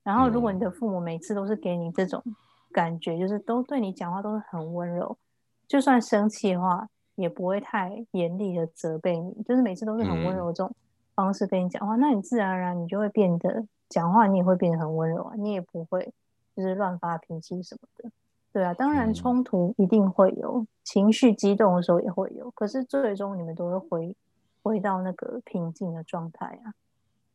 [0.02, 2.22] 然后，如果你的父母每次都是给你这种
[2.72, 5.18] 感觉，就是都对你讲话都是很温柔，
[5.66, 10.74] 就算生气的话，也不会太严厉的责备你，就是每次都是很温柔的这种
[11.14, 16.10] 方式跟你讲话，那你自然而然你就会变得讲话，你也会变得很温柔啊，你也不会
[16.56, 18.10] 就是乱发脾气什么的。
[18.58, 24.16] 对啊，当然嗯冲突一定会有，情绪激动的时候也会有，可是最终你们都会回
[24.62, 26.74] 回到那个平静的状态啊。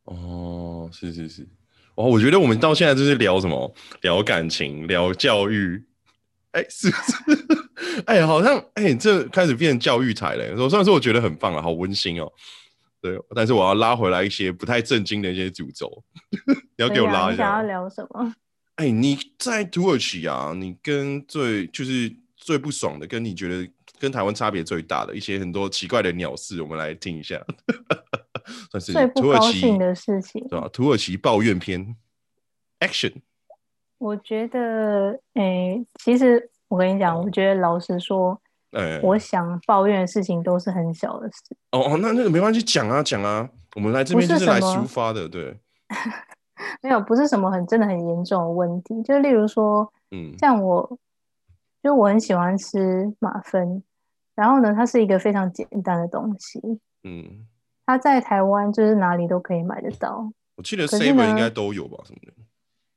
[0.04, 1.48] 哦，是是是，
[1.94, 5.82] 哦，我觉得我们到现在就是聊什么，聊感情，聊教育，
[6.50, 8.02] 哎，是不是？
[8.04, 10.62] 哎，好像哎，这开始变教育台了。
[10.62, 12.30] 我虽然说我觉得很棒啊，好温馨哦，
[13.00, 15.90] 对，但是我要拉回来一些不太正经的一些诅咒，
[16.76, 18.34] 你要给我拉一下想要聊什么？
[18.76, 27.40] 哎，你在土耳其啊，你跟最就是最不爽的，跟你觉得跟台湾差别最大的一些很多奇怪的鸟事，我们来听一下，
[28.70, 30.68] 算是最不土耳其高兴的事情，对吧？
[30.72, 31.94] 土耳其抱怨篇
[32.80, 33.12] ，Action，
[33.98, 38.40] 我觉得，哎，其实我跟你讲，我觉得老实说，
[38.72, 45.56] 哎，我想抱怨的事情都是很小的事，哦哦，那那个没关系，讲啊讲啊，我们来这边就是是来抒发的，对，
[46.82, 49.02] 没有不是什么很真的很严重的问题。
[49.02, 50.98] 就例如说，嗯像我，
[51.82, 53.82] 就我很喜欢吃马芬，
[54.34, 56.60] 然后呢，它是一个非常简单的东西，
[57.02, 57.46] 嗯，
[57.86, 60.30] 它在台湾就是哪里都可以买得到。
[60.56, 62.32] 我记得可是 Seven 应该都有吧，什么的，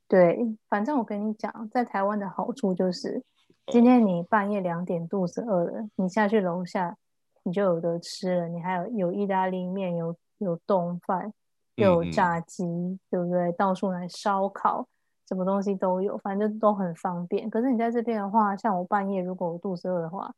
[0.06, 3.22] 对，反正我跟你讲，在台湾的好处就是，
[3.66, 6.96] 今天你半夜两点肚子饿了，你下去楼下，
[7.42, 8.48] 你就有得吃了。
[8.48, 11.32] 你还有有意大利面，有有冻饭，
[11.78, 12.64] 又有嗯炸鸡，
[13.10, 13.50] 对不对？
[13.52, 14.86] 到处来烧烤，
[15.28, 17.48] 什么东西都有，反正都很方便。
[17.48, 20.32] 可是你在这边的话，像我半夜如果我肚子饿的话，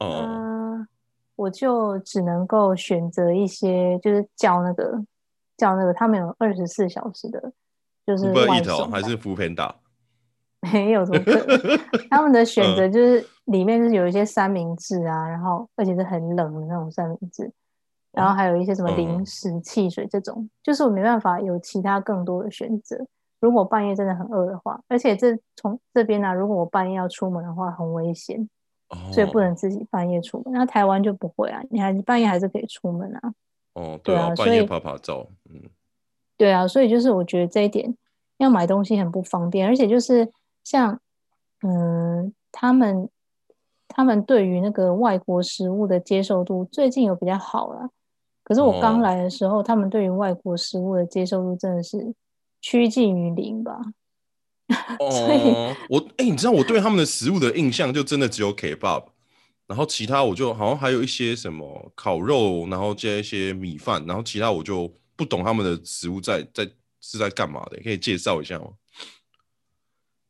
[0.00, 0.88] 哦，嗯、
[1.36, 5.02] 我就只能够选择一些，就是叫那个
[5.56, 7.52] 叫那个，他们有二十四小时的，
[8.06, 9.74] 就是不外一头还是福片打？
[10.72, 11.78] 没有，什么可能？
[12.08, 17.52] 他们的选嗯择就是里面就是有一些三明治啊，然后而且是很冷的那种三明治，
[18.14, 23.04] 然后还有一些什么零嗯食、汽水这种，就是我没办法有其他更多的选择。
[23.40, 28.48] 如果半夜真的很饿的话，而且这从这边呢、如果我半夜要出门的话，很危险，
[28.88, 30.54] 哦，所以不能自己半夜出门。
[30.54, 33.34] 那台湾就不会啊，你还你半夜还是可以出门啊。
[33.74, 35.60] 哦，对啊，所半夜以拍拍照，嗯，
[36.38, 37.94] 对啊，所以就是我觉得这一点
[38.38, 40.98] 要买东西很不方便，而且就是像
[41.62, 43.10] 嗯，他们
[43.88, 47.90] 他们对于那个外国食物的接受度最近有比较好了。
[48.44, 52.14] 可是我刚哦来的时候，他们对于外国食物的接受度真的是
[52.60, 53.80] 趋近于零吧。
[54.98, 59.04] 所以哦，我哎、你知道我对他们的食物的印象就真的只有 K-pop，
[59.66, 66.66] 然后其他我就好像还有一些什么烤肉，然后加一些米饭，然后其他我就不懂他们的食物在在
[67.00, 68.66] 是在干嘛的，可以介绍一下吗？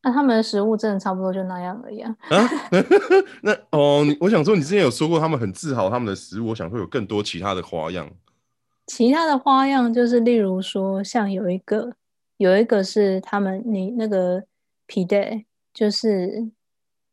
[0.05, 2.15] 那他们的食物真的差不多就那样而已啊。
[2.31, 2.49] 啊，
[3.43, 8.09] 那哦，你我想说，你之前有说过他们很自豪他们的食物，我想会有更多其他的花样。
[8.87, 11.91] 其他的花样就是，例如说，像有一个
[12.37, 14.45] 有一个是他们你那个
[14.87, 16.51] 皮带，就是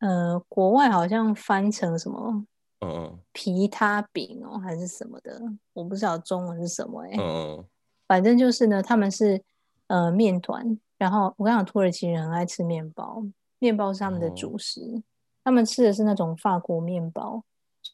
[0.00, 2.44] 呃，国外好像翻成什么
[2.80, 5.40] 嗯嗯皮塔饼哦，还是什么的，
[5.72, 7.64] 我不知道中文是什么哎、嗯嗯，
[8.06, 9.42] 反正就是呢，他们是
[9.86, 13.20] 呃面团，然后我跟你讲，土耳其人很爱吃面包，
[13.58, 15.02] 面包是他们的哦主食，
[15.42, 17.42] 他们吃的是那种法国面包，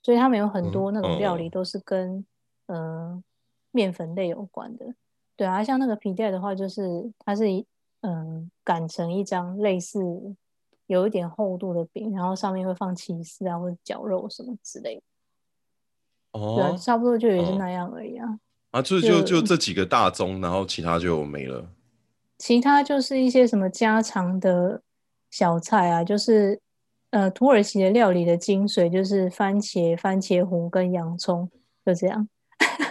[0.02, 2.22] 所以他们有很多那种料理嗯都是跟、
[2.66, 3.22] 呃
[3.70, 4.94] 面粉类有关的。
[5.36, 7.44] 对啊，像那个皮带的话，就是它是
[8.02, 10.00] 嗯擀成一张类似
[10.86, 15.02] 有一点厚度的饼，然后上面会放起司啊或者绞肉什么之类的。
[16.32, 18.38] 哦对差不多就也是哦那样而已啊。
[18.70, 21.66] 啊，就就就就这几个大宗，然后其他就没了。
[22.38, 24.80] 其他就是一些什么家常的
[25.30, 26.58] 小菜啊，就是
[27.10, 31.50] 呃土耳其的料理的精髓就是番茄、番茄糊跟洋葱，
[31.84, 32.28] 就这样。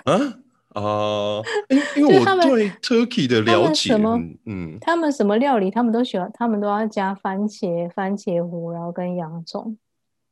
[0.05, 0.13] 啊
[0.77, 9.75] 啊，因因为我对 Turkey 的他了解，们什么嗯嗯，他们什么料理他们都喜欢，他们都要加番茄、番茄糊，然后跟洋葱。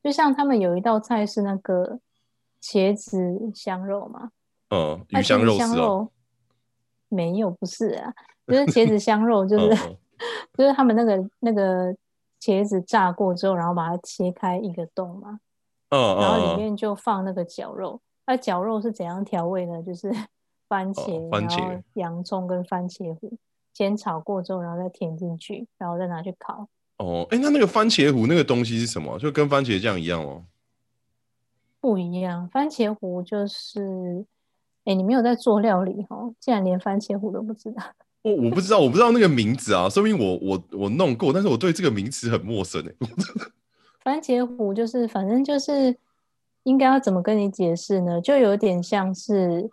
[0.03, 1.99] 就像他们有一道菜是那个
[2.61, 3.17] 茄子
[3.55, 4.29] 香肉嘛，
[4.69, 6.11] 嗯，鱼香肉丝哦，香肉
[7.09, 8.13] 没有，不是啊，
[8.47, 9.97] 就是茄子香肉，就是、嗯
[10.57, 11.93] 就是他们那个那个
[12.39, 15.39] 茄子炸过之后，然后把它切开一个洞嘛，
[15.89, 17.99] 嗯然后里嗯面就放那个绞肉。
[18.27, 19.83] 那绞肉是怎样调味呢？
[19.83, 20.11] 就是
[20.67, 23.37] 番茄，哦番茄然后洋葱跟番茄糊
[23.73, 26.67] 先炒过之后，然后再填进去，然后再拿去烤。
[26.97, 29.19] 哦，哎，那那个番茄糊那个东西是什么？
[29.19, 30.43] 就跟番茄酱一样哦。
[31.81, 34.25] 不一样，番茄糊就是，
[34.85, 37.83] 哎，你没有在做料理哦，竟然连番茄糊都不知道。
[38.25, 42.91] 我我不知道，我不知道那个名字啊，说明我我我弄过，但是我对这个名词很陌生哎。
[44.03, 45.95] 番茄糊就是，反正就是
[46.63, 48.19] 应该要怎么跟你解释呢？
[48.19, 49.69] 就有点像是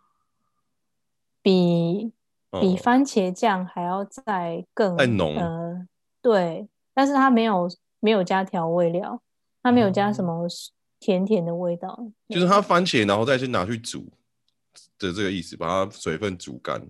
[1.42, 2.12] 比
[2.60, 5.86] 比嗯番茄酱还要再更再浓呃，
[6.20, 7.66] 对，但是它没有
[8.00, 9.22] 没有加调味料，
[9.62, 10.48] 它没有加什哦么
[11.00, 14.06] 甜甜的味道，就是它番茄，然后再去拿去煮
[14.98, 16.86] 的这个意思，把它水分煮干，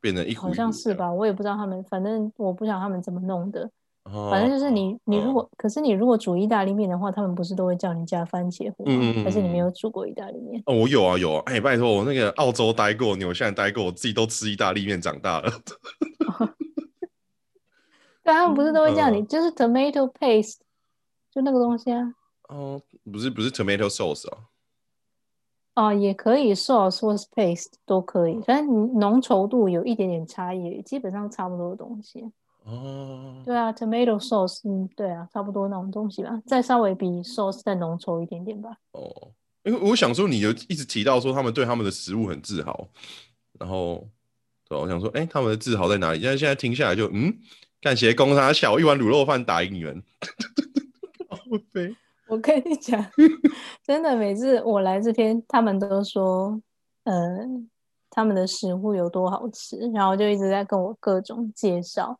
[0.00, 0.54] 变成一糊好？
[0.54, 1.12] 像是吧？
[1.12, 3.70] 我也不知道他们，反正我不知道他们怎么弄的。
[4.04, 8.92] 哦反正就是你，你如哦果，可是你如果煮意大利面的话，他们不是都会叫你加番茄糊吗？
[8.94, 10.60] 嗯嗯嗯还是你没嗯有煮过意大利面？
[10.64, 15.52] 哦，我有啊有啊，哎、拜托，我那个澳洲待过，纽西兰待过，我自己都吃意大利面长大了。
[18.24, 20.56] 对，他们不是都会叫你，嗯就是 tomato paste，
[21.30, 22.14] 就那个东西啊。
[22.48, 22.80] 哦，
[23.12, 24.38] 不是不是 tomato sauce 啊，
[25.80, 32.30] 哦，也可以 sauce 或是 paste 都可以，反正你浓稠度有一点点差异，基本上差不多的东西。
[32.64, 38.76] 哦，对啊，tomato sauce，嗯，对啊，差不多那种东西吧，再稍微比 sauce 再浓稠一点点吧。
[38.92, 39.32] 哦，
[39.62, 42.86] 因为我想说，你有一直提到说他们对他们的食物很自豪，
[43.58, 44.06] 然后，
[44.68, 46.20] 对吧我想说，哎、他们的自豪在哪里？
[46.22, 47.34] 但是现在听下来就，嗯，
[47.80, 50.02] 干鞋工他小一碗卤肉饭打赢你们，
[51.30, 51.38] 靠
[51.72, 51.96] 背
[52.30, 53.04] 我跟你讲，
[53.84, 56.60] 真的，每次我来这边，他们都说，
[57.04, 57.38] 呃，
[58.08, 62.18] 他们的食物有多好吃，然后就一直在跟我各种介绍。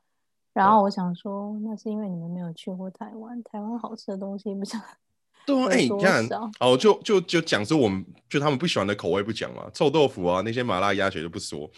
[0.52, 4.80] 然后我想说，那是因为你们没有去过台湾，台湾好吃的东西不想
[5.46, 6.26] 对啊，哎、你看，
[6.58, 11.70] 哦，就就就讲说我们就他们不喜欢的口味不讲嘛，臭豆腐啊那些麻辣鸭血就不说，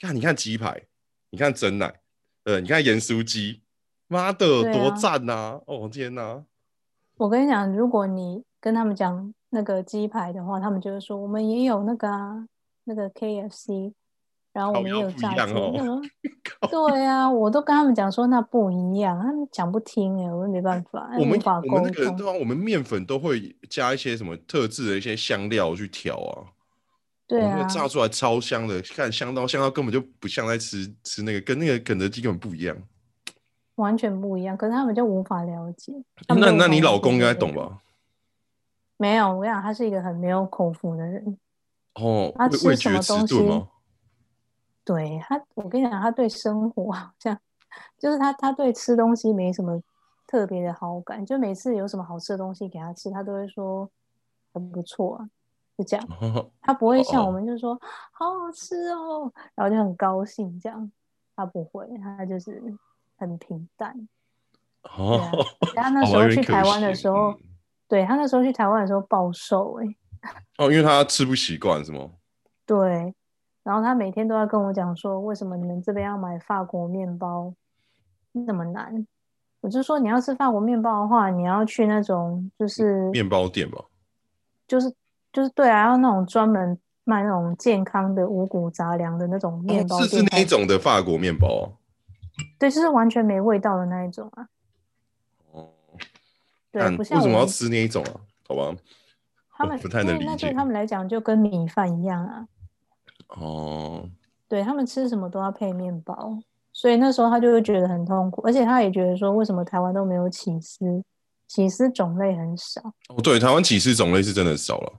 [0.00, 0.80] 看你看鸡排，
[1.30, 1.92] 你看蒸奶，
[2.44, 3.62] 呃，你看盐酥鸡，
[4.06, 6.44] 妈的多赞呐、哦天哪！
[7.20, 12.46] 我跟你讲，如果你跟他们讲那个鸡排的话，他们就会说我们也有那个啊，
[12.84, 13.92] 那个 KFC，
[14.54, 15.36] 然后我们也有炸鸡。
[15.36, 16.00] 样哦
[16.70, 21.82] 对啊，我都跟他们讲说那不一样，他们讲不听哎，我也没办法，我们法我们。
[21.82, 26.56] 那个对啊，我们面粉都会加一些什么特制的一些香料去调啊。
[27.26, 32.74] 对啊炸出来超香的，看香到香到根本就不像在吃吃那个，跟那个肯德基根本不一样。
[33.80, 35.92] 完全不一样，可是他们就无法了解。
[36.28, 37.80] 那那你老公应该懂吧？
[38.96, 41.38] 没有，我跟你讲，他是一个很没有口福的人。
[41.94, 43.66] 哦，他吃什么东西？
[44.84, 47.38] 对他，我跟你讲，他对生活好像
[47.98, 49.82] 就是他，他对吃东西没什么
[50.26, 53.88] 特别的好感，就每次有什么好吃的东西给他吃，他都会说
[54.52, 55.28] 很不错啊，
[55.76, 56.08] 就这样。
[56.60, 57.78] 他不会像哦我们就说
[58.12, 60.90] 好好吃哦，然后就很高兴这样。
[61.36, 62.62] 他不会，他就是
[63.20, 63.94] 很平淡。
[64.82, 65.20] 哦，
[65.76, 67.38] 他那 哦时候去台湾的时候，嗯
[67.86, 69.86] 对他那时候去台湾的时候暴瘦哎、
[70.58, 72.08] 哦，因为他吃不习惯是吗？
[72.64, 73.12] 对，
[73.64, 77.52] 然后他每天都要跟我讲说，为什么你们这边要买法国面包
[78.32, 79.06] 那么难？
[79.60, 83.84] 我就说你要吃法国面包的话，你要去那种就是面包店吧。
[84.68, 84.94] 就是
[85.32, 91.72] 就是对啊，要那种专门卖那种健康的五谷杂粮的那种面包哦，是店才，是那一种的法国面包哦。
[92.58, 94.48] 对，就是完全没味道的那一种啊。
[95.52, 95.70] 哦，
[96.70, 98.20] 对，不像为什么要吃那一种啊？
[98.46, 98.74] 好吧，
[99.56, 102.46] 他们，不太因能理解那对他们来讲就跟米饭一样啊。
[103.28, 104.08] 哦，
[104.48, 106.38] 对他们吃什么都要配面包，
[106.72, 111.02] 所以那时候他就会觉得很痛苦，而且他也觉得说，为什么台湾都没有起司？
[111.46, 112.80] 起司种类很少。
[113.08, 114.92] 哦，对，台湾起司种类是真的少了。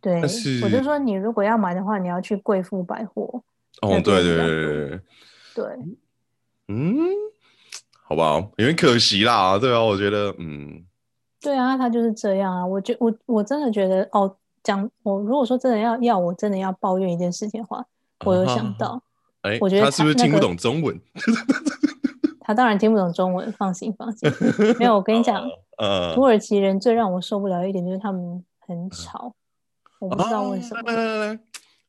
[0.00, 3.42] 对，但是我就说你如果要买的话，你要去贵妇百货。
[3.80, 5.00] 哦，那对对对对对，
[5.54, 5.78] 对，
[6.72, 6.98] 嗯，
[8.04, 9.58] 好吧，有点可惜啦。
[9.58, 10.84] 对啊，我觉得，嗯，
[11.40, 12.66] 对啊，他就是这样啊。
[12.66, 17.84] 我觉我我真的觉得哦，讲我如果说真的要要我真的要抱怨一件事情的话，
[18.24, 19.02] 我有想到，
[19.42, 20.98] 哎，我觉得他是不是听不懂中文？
[22.44, 24.28] 他当然听不懂中文，放心放心。
[24.78, 25.48] 没有，我跟你讲，
[25.78, 29.32] 呃， 土耳其人最让我受不了一点就是他们很吵，
[30.00, 30.92] 我不知道为什啊么。
[30.92, 31.38] 来来来来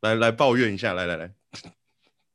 [0.01, 1.31] 来来抱怨一下，来来来，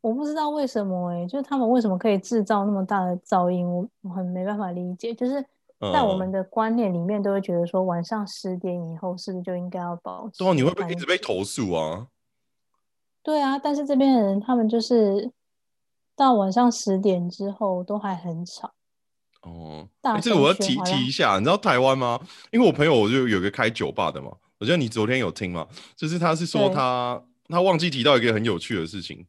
[0.00, 5.12] 我不知道为什么哎、就是他们为什么可以制造那么大的噪音，我我很没办法理解。
[5.14, 5.44] 就是
[5.92, 12.08] 在我们嗯的观念里面，都会觉得说晚上十点以后是不是就应该要保持对啊，你会不会一直被投诉啊？
[13.22, 15.30] 对啊，但是这边的人他们就是
[16.16, 18.72] 到晚上十点之后都还很吵。
[19.42, 22.18] 哦，欸这个我要提提一下，你知道台湾吗？
[22.50, 29.24] 因为我朋友我就有个开酒吧的嘛，我觉得你昨天有听吗，就是他是说他他忘记提到一个很有趣的事情，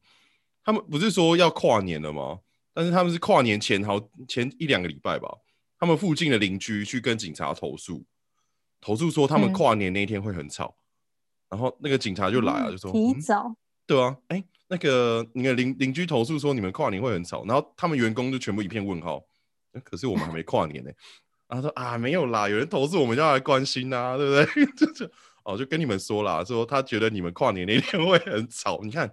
[0.69, 2.41] 他们不是说要跨年了吗？
[2.75, 5.27] 但是他们是跨年前好前一两个礼拜吧，
[5.79, 8.05] 他们附近的邻居去跟警察投诉，
[8.79, 9.53] 投诉说他们嗯。
[9.53, 10.75] 跨年那一天会很吵，
[11.49, 13.55] 然后那个警察就来了，嗯就说嗯提早，
[13.87, 19.23] 对啊，哎、那个你的邻邻居投诉说你们跨年会很吵，然后他们员工就全部一片问号，
[19.71, 20.91] 呃可是我们还没跨年呢、
[21.49, 24.65] 然后说啊没有啦，有人投诉我们就要来关心啊，对不对？
[24.77, 25.11] 就就
[25.43, 29.11] 哦就跟你们说啦，说他觉得你们跨年那天会很吵，你看，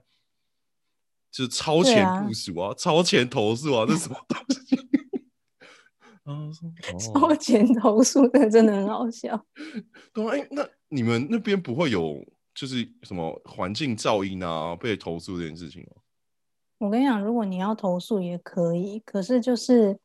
[1.36, 4.76] 就是超前部署啊，超前投诉啊，这是什么东西？
[7.12, 9.38] 超 哦， 前投诉的真的很好笑。
[10.14, 12.24] 对啊，哎、那你们那边不会有
[12.54, 16.00] 就是什么环境噪音啊被投诉这件事情吗？
[16.78, 19.98] 我跟你讲，如果你要投诉也可以，可是就是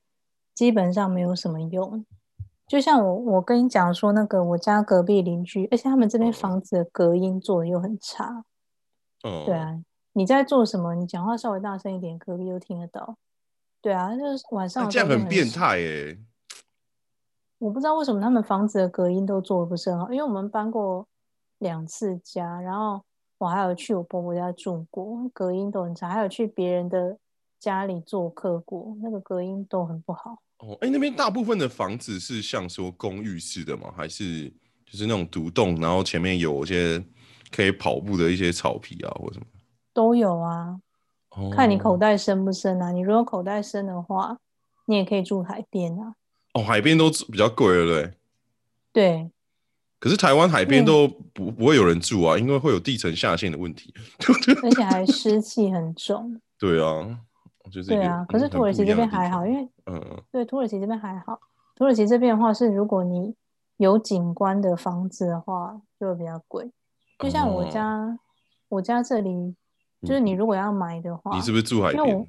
[0.53, 2.05] 基本上没有什么用。
[2.67, 8.45] 就像我我跟你讲说，那个我家隔壁邻居，而且他们这边嗯房子的隔音做的又很差。
[9.23, 9.82] 嗯，对啊，
[10.14, 10.93] 你在做什么？
[10.95, 13.18] 你讲话稍微大声一点，隔壁又听得到。
[13.82, 15.59] 对啊，就是晚上那这样很变吵。
[15.59, 16.18] 态哎、
[17.57, 21.07] 我不知道为什么他们房子的隔音都做的不是很好，因为我们搬过
[21.59, 23.01] 两次家，然后
[23.38, 27.18] 我还有去我婆婆家住过，隔音都很差，还有去别人的
[27.59, 30.38] 家里做客过，那个隔音都很不好。
[30.59, 33.91] 哦，哎、那边大部分的房子是像说公寓式的吗？
[33.95, 34.47] 还是
[34.86, 37.03] 就是那种独栋，然后前面有一些
[37.49, 39.45] 可以跑步的一些草皮啊，或什么？
[39.93, 40.79] 都有啊，
[41.31, 42.91] 哦，看你口袋深不深啊。
[42.91, 44.37] 你如果口袋深的话，
[44.85, 46.15] 你也可以住海边啊。
[46.53, 48.13] 哦，海边都比较贵，对不对？
[48.93, 49.31] 对，
[49.99, 53.93] 可是台湾海边嗯都不、不会有人住啊，因为会有地层下陷的问题。
[54.63, 56.41] 而且还湿气很重。
[56.59, 57.19] 对啊，
[57.71, 61.39] 就是对啊，可是土耳其这边还好，因为为嗯对土耳其这边还好。
[61.75, 63.33] 土耳其这边的话是，如果你
[63.77, 66.69] 有景观的房子的话，就会比较贵。
[67.17, 68.19] 就像我哦家，
[68.67, 69.55] 我家这里
[70.02, 72.28] 就是你如果要买的话，你是不是住海因为我边？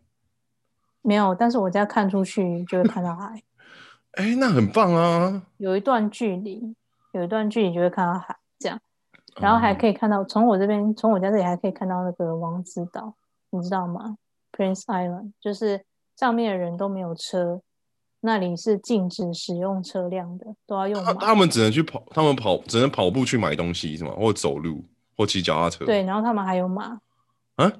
[1.03, 3.43] 没有，但是我家看出去就会看到海，
[4.13, 5.43] 哎，那很棒啊！
[5.57, 6.75] 有一段距离，
[7.13, 8.79] 有一段距离就会看到海，这样，
[9.41, 13.15] 然后还可以看到从我这边，从我家这里还可以看到那个王子岛，
[13.51, 14.17] 你知道吗
[14.53, 15.85] ？Prince Island，就是
[16.17, 17.63] 上面的人都没有车，
[18.21, 24.13] 那里是禁止使用车辆的，都要用他们只能去跑，他们跑只能跑步去买东西是吗？
[24.17, 24.85] 或走路，
[25.17, 25.85] 或骑脚踏车。
[25.85, 27.01] 对，然后他们还有马，
[27.63, 27.73] 啊，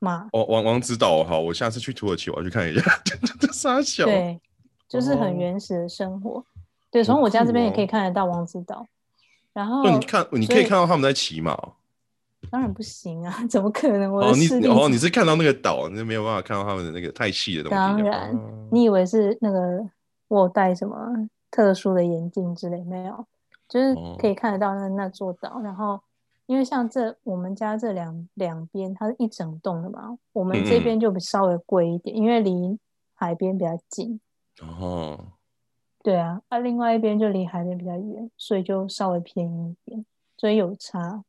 [0.00, 2.82] 马，王王王子岛，好，我下次去土耳其我要去看一下。
[3.40, 4.40] 这傻小，对，
[4.88, 6.44] 就是哦很原始的生活。
[6.90, 8.86] 对，从我家这边也可以看得到王子岛，
[9.52, 11.72] 然后你看，你可以以看到他们在骑马哦。
[12.50, 14.12] 当然不行啊， 怎么可能？
[14.12, 17.74] 我哦，你哦，你是看到那个岛，你没有办法看到他们的那个太细的东西。
[17.76, 19.84] 当然哦你以为是那个
[20.28, 20.96] 我戴什么
[21.50, 22.84] 特殊的眼镜之类？
[22.84, 23.26] 没有，
[23.68, 25.60] 就是哦可以看得到那那座岛。
[25.64, 26.00] 然后，
[26.46, 32.78] 因为像这我们家这两两边，它是一整栋的嘛，我们这边就比稍微贵一点，因为离
[33.14, 34.20] 海边比较近。
[34.60, 35.32] 哦，
[36.02, 41.24] 对啊，啊，另外一边就离海边比较远，所以就稍微便宜一点，所以有差。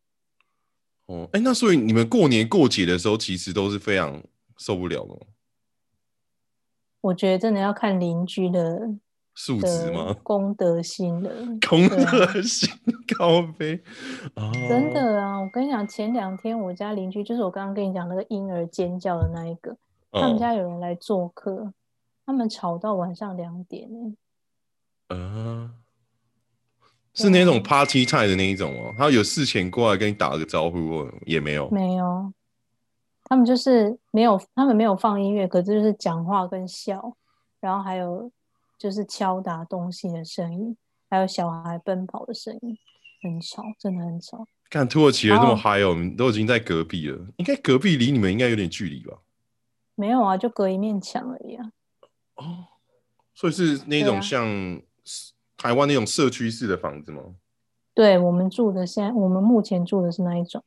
[1.08, 4.22] 哦，哎，那所以你们过年过节的时候，其实都是非常
[4.58, 5.28] 受不了的
[7.02, 8.90] 我觉得真的要看邻居的
[9.40, 10.16] 素质的吗？
[10.24, 11.30] 公德心了。
[11.68, 12.68] 空对啊德心
[13.16, 13.80] 高飞
[14.34, 19.78] 啊，真的啊，我跟你讲，前两天我家邻居就是我刚刚跟你讲那个婴儿尖叫的那一个，
[20.12, 21.72] 他们嗯，家有人来做客，
[22.26, 23.88] 他们吵到晚上两点
[25.10, 25.72] 欸啊，
[27.14, 28.94] 是那啊种 party time 的那一种哦。
[28.98, 31.70] 他有事前过来跟你打个招呼哦，也没有。
[31.70, 32.34] 没有，
[33.26, 37.14] 他们就是没有，他们没有放音乐，可是就是讲话跟笑，
[37.60, 38.32] 然后还有
[38.78, 40.78] 就是敲打东西的声音，
[41.10, 42.78] 还有小孩奔跑的声音，
[43.22, 44.46] 很吵，真的很吵。
[44.70, 49.18] 看土耳其人那么嗨哦，我们都已经在隔壁了，应该隔壁离你们应该有点距离吧？
[49.96, 51.72] 没有啊，就隔一面墙而已啊。
[52.36, 52.66] 哦，
[53.34, 54.46] 所以是那种像
[55.58, 57.24] 台湾那种社区式的房子吗？
[57.94, 60.64] 对我们住的现在，我们目前住的是那一种。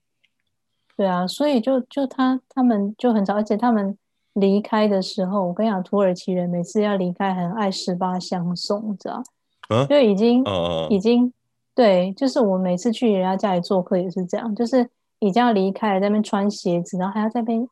[0.96, 3.96] 对啊，所以就就他他们就很吵，而且他们
[4.34, 9.22] 离开的时候，我跟你讲，土耳其人每次要离开很爱十八相送，你知道？
[9.68, 11.32] 啊，就已经、啊已经
[11.74, 14.88] 对，就是我每次去人家家里做客也是这样，就是
[15.20, 17.66] 已经要离开了，在那边穿鞋子，然后还要在那边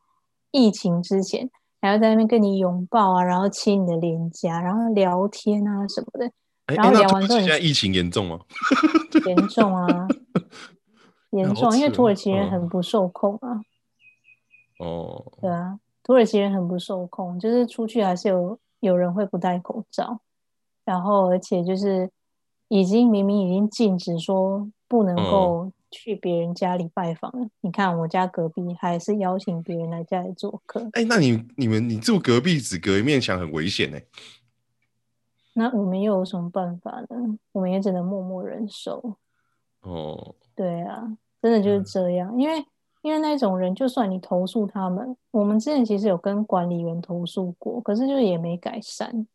[0.51, 1.49] 疫情之前
[1.81, 6.31] 还要在那边跟你拥抱啊，然后亲你的脸颊，然后聊天啊什么的，
[6.67, 8.39] 哎、然后聊完之后你现在疫情严重吗？
[9.27, 10.07] 严重啊，
[11.31, 13.61] 严好重，因为土耳其人嗯很不受控啊，
[14.79, 15.77] 哦，对啊，
[16.09, 20.21] 土耳其人很不受控，就是出去还是有有人会不戴口罩，
[20.83, 22.09] 然后而且就是
[22.67, 33.99] 已经明明已经禁止说不能嗯够去别人家里拜访了，你看我家隔壁还是邀请别人来家里做客，哎、那你你们你住隔壁只隔一面墙，很危险呢、
[35.53, 37.37] 那我们又有什么办法呢？
[37.51, 39.15] 我们也只能默默忍受。
[39.81, 42.65] 哦，对啊，真的就是这样，因为
[43.01, 49.25] 因为那种人，就算你投诉他们，我们之前其实有跟管理员投诉过，可是就是也没改善。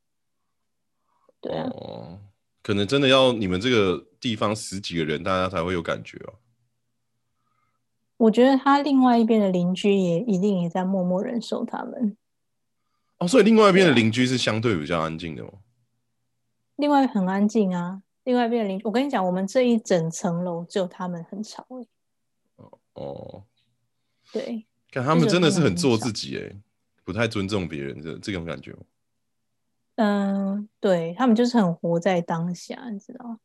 [1.41, 2.19] 对啊，哦，
[2.63, 6.35] 可能真的要你们这个地方十几个人，大家才会有感觉哦。
[8.17, 12.17] 我觉得他另外一边的邻居也一定也在默默忍受他们。
[13.19, 15.53] 哦，所以另外一边的邻居是相对比较安静的哦。
[16.77, 21.89] 另外很安静啊，另外一边的邻居，我跟你讲，我们这一整层楼只有他们很吵欸
[22.95, 23.43] 哦，
[24.35, 26.57] 对，看他们真的是很做自己哎，
[27.05, 28.79] 不太尊重别人的这种感觉哦。
[29.95, 33.39] 嗯，对他们就是很活在当下，你知道，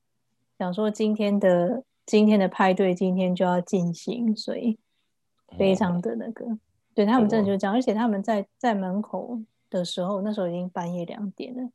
[0.58, 4.80] 想说今天的今天的派对今天就要进行，所以
[5.60, 6.58] 非常的那个，
[6.96, 11.70] 对他们真的就是这样，而且他们在在门口的时候，那时候已经半夜两点了，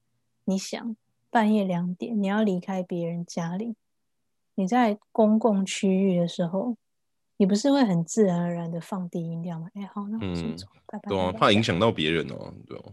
[0.46, 0.96] 你想
[1.30, 3.76] 半夜两点你要离开别人家里，
[4.56, 6.76] 你在公共区域的时候，
[7.36, 9.68] 你不是会很自然而然的放低音量吗？
[9.74, 11.08] 哎，好，那我先嗯走，拜拜。
[11.08, 12.92] 对啊，怕影响到别人哦，对哦。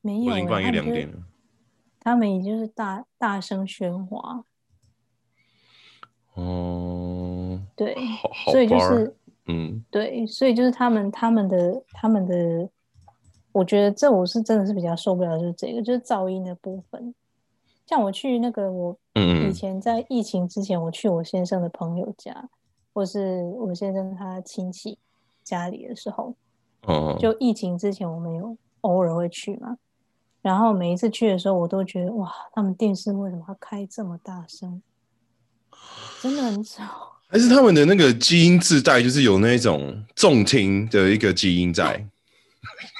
[0.00, 1.18] 没有欸，我已经半夜两点了。
[2.00, 4.44] 他们也就是大大声喧哗，
[6.34, 7.96] 哦，对，
[8.52, 9.16] 所以就是
[9.46, 12.68] 嗯对，所以就是他们他们的他们的，
[13.52, 17.14] 我觉得这我是真的是比较受不了，就是这个就是噪音的部分。
[17.86, 22.50] 像我去那个我以前在疫情之前，我去我先生的朋友家，
[22.94, 24.98] 或是我先生他亲戚
[25.42, 26.34] 家里的时候，
[26.86, 29.76] 哦，就疫情之前我们有偶尔会去嘛，
[30.40, 34.82] 然后每一次去的时候，我都觉得哇，他们电视为什么要开这么大声？
[36.22, 37.12] 真的很吵。
[37.26, 42.06] 还是他们的那个基因自带，就是有那种重听的一个基因在。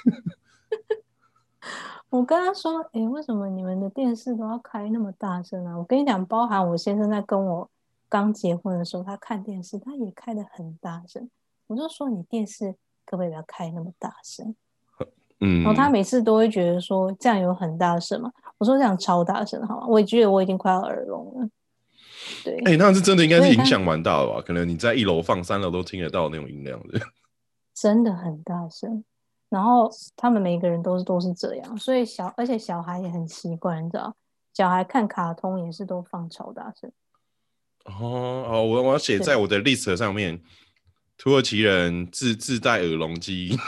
[2.11, 7.70] 我跟他说：“哎、为什么你们的电视都要开那么大声啊？”我跟你讲，包含我先生在跟我
[8.09, 11.29] 刚结婚的时候，他看电视，他也开的很大声。
[11.67, 12.73] 我就说：“你电视
[13.07, 14.55] 可不可以不要开那么大声？”
[15.41, 21.49] 嗯，然后他每次都会觉得说：“这样有很大声嘛？”我说：“这样超大声，好吗？”我也觉得我已经快要耳聋了。
[22.45, 24.41] 对，哎、那是真的应该是影响蛮大的吧？
[24.47, 27.01] 可能你在一楼放，三楼都听得到那种音量的。
[27.75, 29.05] 真的很大声。
[29.49, 34.15] 然后他们每个人都是都是这样，所以小而且小孩也很习惯，你知道，
[34.53, 36.91] 小孩看卡通也是都放超大声。
[37.85, 40.41] 哦哦，我我要写在我的 list 上面，
[41.18, 43.59] 土耳其人自自带耳聋基因。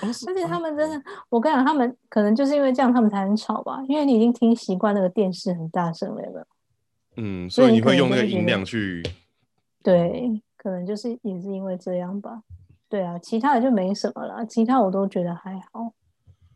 [0.00, 6.46] 哦是而且他们真的，我跟你讲，他们可能就是因为这样，他们才很吵吧，因为你已经听习惯那个电视很大声了，有没有？
[7.16, 9.02] 嗯，所以你会用那个音量去
[9.82, 12.42] 对，可能就是也是因为这样吧。
[12.88, 15.92] 对啊，其他的就没什么了，其他我都觉得还好。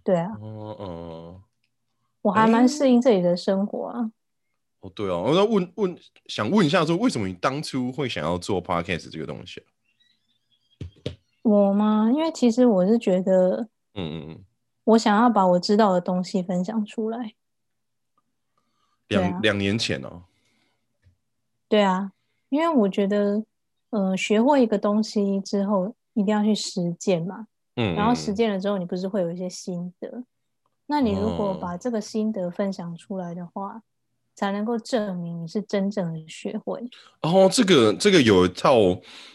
[0.04, 1.42] 对啊，哦哦
[2.22, 4.12] 我还蛮诶适应这里的生活啊。
[4.82, 9.66] 哦，对哦，我要问问，想问一下，说为什么你当初会想要做 podcast 这个东西啊？
[11.42, 12.10] 我吗？
[12.12, 14.44] 因为其实我是觉得，嗯嗯嗯，
[14.84, 17.34] 我想要把我知道的东西分享出来。
[19.08, 20.24] 两两年前哦，
[21.68, 22.12] 对啊，
[22.48, 23.44] 因为我觉得，
[23.90, 27.46] 呃，学会一个东西之后，一定要去实践嘛。
[27.76, 30.24] 嗯，然后嗯实践了之后，你不是会有一些心得？
[30.86, 33.82] 那你如果哦把这个心得分享出来的话，
[34.34, 36.80] 才能够证明你是真正的学会。
[37.22, 38.74] 哦，这个这个有一套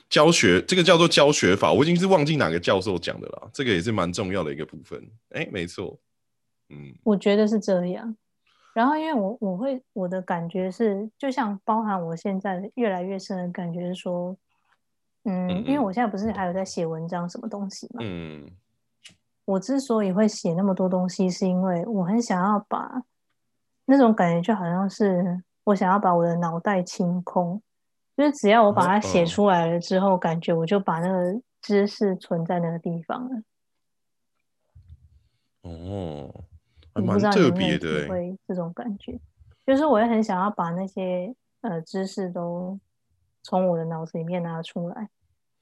[0.10, 3.50] 教学，这个叫做教学法，我已经是忘记哪个教授讲的了。
[3.54, 5.02] 这个也是蛮重要的一个部分。
[5.30, 5.98] 哎，没错，
[6.70, 8.16] 嗯我觉得是这样。
[8.74, 14.38] 然后，因为我我会我的感觉是，就像包含我现在越来越深的感觉是说，
[15.24, 18.48] 嗯，嗯因为我现在不是还有在写文章什么东西嘛，嗯
[19.45, 23.02] 我之所以会写那么多东西，是因为我很想要把
[23.90, 27.62] 那种感觉，就好像是我想要把我的脑袋清空，
[28.18, 33.42] 就是只要我把它写哦出来了之后，感觉我就把那个知识存在那个地方了。
[35.62, 36.44] 哦，
[36.94, 39.18] 还蛮特别的会这种感觉，
[39.66, 42.78] 就是我也很想要把那些呃知识都
[43.42, 45.10] 从我的脑子里面拿出来，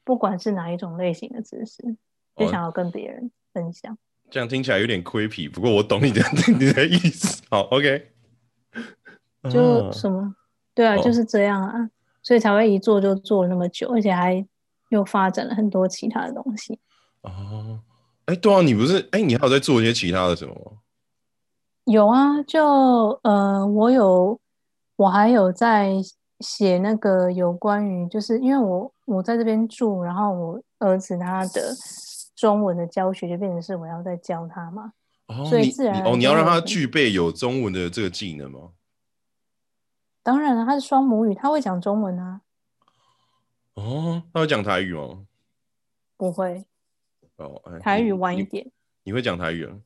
[0.04, 1.84] 不管是哪一种类型的知识，
[2.36, 3.96] 就哦想要跟别人分享。
[4.32, 6.20] 这样听起来有点亏皮，不过我懂你的
[6.60, 7.44] 你的意思。
[7.50, 8.12] 好，OK，
[9.50, 10.36] 就哦什么？
[10.74, 11.90] 对啊，哦就是这样啊，
[12.22, 14.46] 所以才会一做就做了那么久，而且还
[14.90, 16.80] 又发展了很多其他的东西。
[17.22, 17.80] 哦，
[18.26, 20.72] 哎，对啊，你不是哎，你还有在做一些其他的什么吗？
[21.86, 24.40] 有啊，就呃，我有，
[24.96, 25.94] 我还有在
[26.40, 31.74] 写那个有关于，就是因为我我在这边住，然后我儿子他的
[32.36, 34.92] 中文的教学就变成是我要在教他嘛。
[35.28, 38.60] 哦，所以你自然哦，你要让他具备有中文的这个技能吗？
[40.26, 42.42] 当然了，他是双母语，他会讲中文啊，
[43.76, 45.24] 哦，他会讲台语吗？
[46.18, 46.66] 不会
[47.36, 48.72] 哦，哎台语晚一点，
[49.04, 49.78] 你会讲台语啊？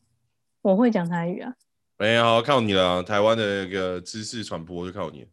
[0.61, 1.53] 我会讲台语啊。
[1.97, 5.27] 哎、好，靠你了，台湾的那个知识传播就靠你了。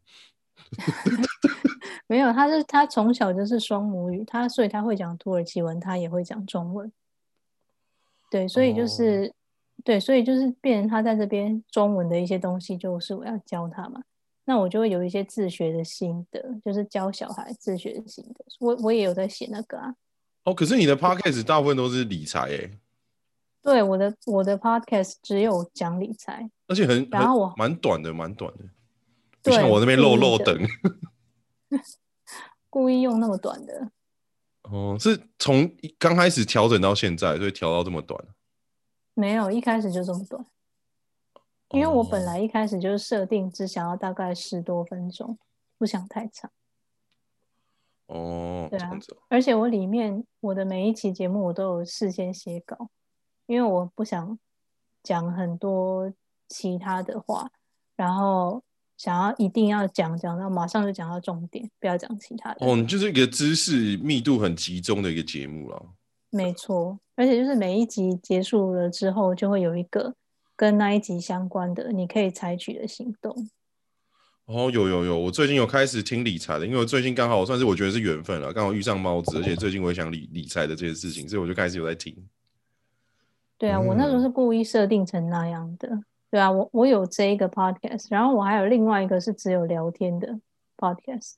[2.09, 6.91] 没有，他是他从小就是双母语，他所以他会讲土耳其文，他也会讲中文。
[8.29, 9.33] 对，所以哦就是、
[9.85, 14.03] 对，所以就是变成他在这边中文的一些东西，就是我要教他嘛。
[14.49, 18.45] 那我就会有一些自学的心得，就是教小孩自学的心得。
[18.61, 19.95] 我我也有在写那个啊。
[20.45, 22.71] 哦，可是你的 podcast 大部分都是理财哎，
[23.61, 28.65] 对，我的我的 podcast 只有讲理财，而且很很然后我蛮短的，蛮短的，
[29.43, 30.57] 不对像我那边漏漏等。
[32.71, 33.91] 故意用那么短的。
[34.63, 35.69] 哦，是从
[35.99, 38.25] 刚开始调整到现在，所以调到这么短。
[39.15, 40.45] 没有，一开始就这么短。
[41.71, 45.37] 因为我本哦来一开始就是设定只想要大概十多分钟，
[45.77, 46.51] 不想太长。
[48.07, 48.91] 哦，对啊。
[49.29, 52.89] 而且我里面我的每一期节目我都有事先写稿，
[53.47, 54.39] 因为我不想
[55.03, 56.13] 讲很多
[56.49, 57.51] 其他的话，
[57.97, 58.63] 然后
[58.97, 62.65] 想要一定要讲讲到马上就讲到重点，不要讲其他的。
[62.65, 65.83] 哦，你就是一个知识密度很集中的一个节目了。
[66.31, 70.15] 没错，而且就是每一集结束了之后，就会有一个
[70.57, 73.49] 跟那一集相关的你可以采取的行动。
[74.47, 82.17] 哦，有有有，我最近有开始听理财的，因为我最近刚好算是我觉得是缘分了，刚好遇上猫子，而且最近我也想理理财的这件事情，所以我就开始有在听。
[83.59, 86.01] 对啊，我那时候嗯是故意设定成那样的。
[86.31, 90.39] 对啊，我我有这一个 podcast，然后我还有另外一个是只有聊天的
[90.77, 91.35] ，podcast，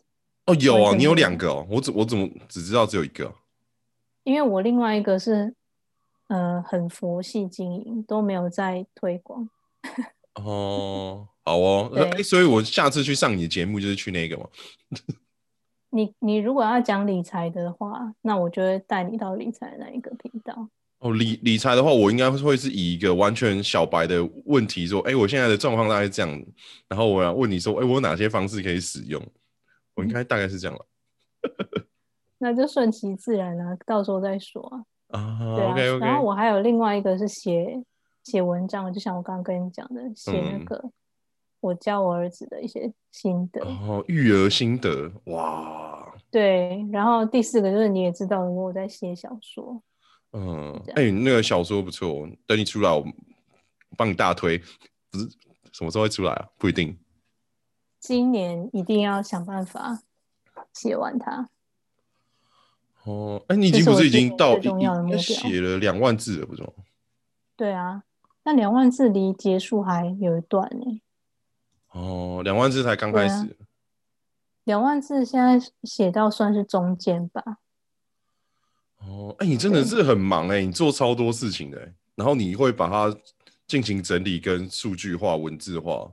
[0.46, 3.32] 哦，有啊，你有两个哦，我怎我怎么只知道只有一个？
[4.24, 5.54] 因为我另外一个是
[6.28, 9.48] 呃很佛系经营，都没有在推广。
[10.34, 14.46] 哦，好哦，对哎，所以我下次去上你的节目就是去那个嘛。
[15.90, 20.68] 你你如果要讲理财的话，那我就会带你到理财那一个频道。
[20.98, 26.44] 哦，理理财的话，我应该会是以一个完全小白的问题说，哎，我现在的状况大概是这样，
[26.88, 29.20] 然后我要问你说，哎，我有哪些方式可以使用？
[29.94, 30.86] 我应该大概是这样了
[32.38, 34.84] 那就顺其自然啊，到时候再说啊。
[35.08, 35.38] 啊。
[35.56, 37.82] 对啊 OK OK，然后我还有另外一个是写
[38.24, 40.90] 写文章，就像我刚刚跟你讲的，写那嗯个
[41.60, 43.60] 我教我儿子的一些心得。
[43.64, 49.82] 哦，育儿心得，哇，对，然后第四个就是你也知道，我在写小说。
[50.32, 53.04] 嗯，这哎、那个小说不错，等你出来，我
[53.96, 54.58] 帮你大推。
[55.10, 55.26] 不是
[55.72, 56.48] 什么时候会出来啊？
[56.58, 56.96] 不一定。
[57.98, 60.02] 今年一定要想办法
[60.74, 61.48] 写完它。
[63.04, 66.68] 哦，哎、你已经不是已经到最重要的目标写了两万字了，不是吗？
[67.56, 68.02] 对啊，
[68.44, 71.00] 那两万字离结束还有一段呢、
[71.92, 73.56] 哦，两万字才刚开始。
[74.64, 77.58] 两万字现在写到算是中间吧。
[78.98, 83.16] 哦，哎、你真的是很忙哎、你做超多事情的、欸，然后你会把它
[83.66, 86.12] 进行整理跟数据化、文字化，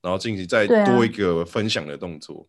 [0.00, 2.46] 然后进行再多一个分享的动作。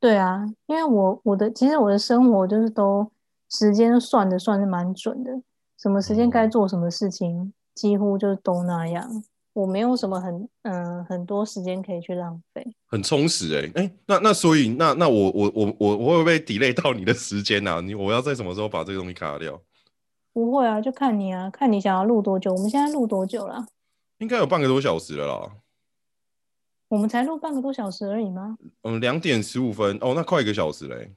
[0.00, 3.10] 对啊，因为我我的其实我的生活就是都
[3.48, 5.30] 时间算的算是蛮准的，
[5.76, 9.24] 什么时间该哦做什么事情，几乎就是都那样。
[9.54, 12.64] 我没有什么很嗯、很多时间可以去浪费。
[12.86, 17.80] 很充实哎、哎、那那所以那那我我我我我会不会 delay 到你的时间啊？
[17.80, 19.60] 你我要在什么时候把这个东西卡掉？
[20.32, 22.52] 不会啊，就看你啊，看你想要录多久。
[22.52, 23.66] 我们现在录多久了？
[24.18, 25.50] 应该有半个多小时了啦。
[26.88, 28.56] 我们才录半个多小时而已吗？
[28.82, 31.12] 嗯，两点十五分哦，那快一个小时嘞。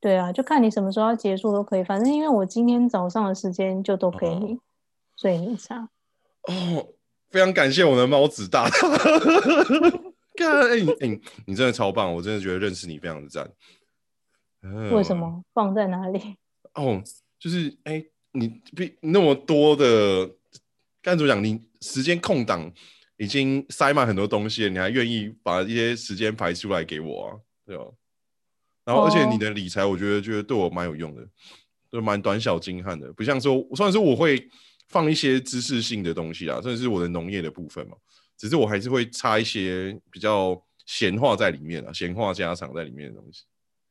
[0.00, 1.82] 对啊，就看你什么时候要结束都可以。
[1.82, 4.58] 反正因为我今天早上的时间就都给你，
[5.16, 5.88] 所以没差。
[6.42, 6.88] 哦，
[7.30, 8.76] 非常感谢我的猫子大大。
[10.36, 13.50] 看，哎、你哎、你你真的超棒，我真的觉得认识你非常的赞。
[14.62, 15.16] 嗯为什？
[15.16, 16.36] 么放在哪里？
[16.74, 17.02] 哦，
[17.38, 20.30] 就是哎、你比那么多的，
[21.00, 21.42] 该怎么讲？
[21.42, 22.70] 你时间空档
[23.18, 27.36] 已经塞满很多东西了，你还愿意把一些时间排出来给我啊？
[27.64, 27.84] 对吧？
[28.84, 31.26] 然后，而且哦你的理财，我觉得觉得对我蛮有用的，
[31.90, 34.48] 就蛮短小精悍的，不像说，虽然说我会
[34.88, 37.96] 放一些知识性的东西啊，甚至是我的农业的部分嘛，
[38.36, 43.42] 只是我还是会插一些比较闲话在里面啊，闲话家常在里面的东西。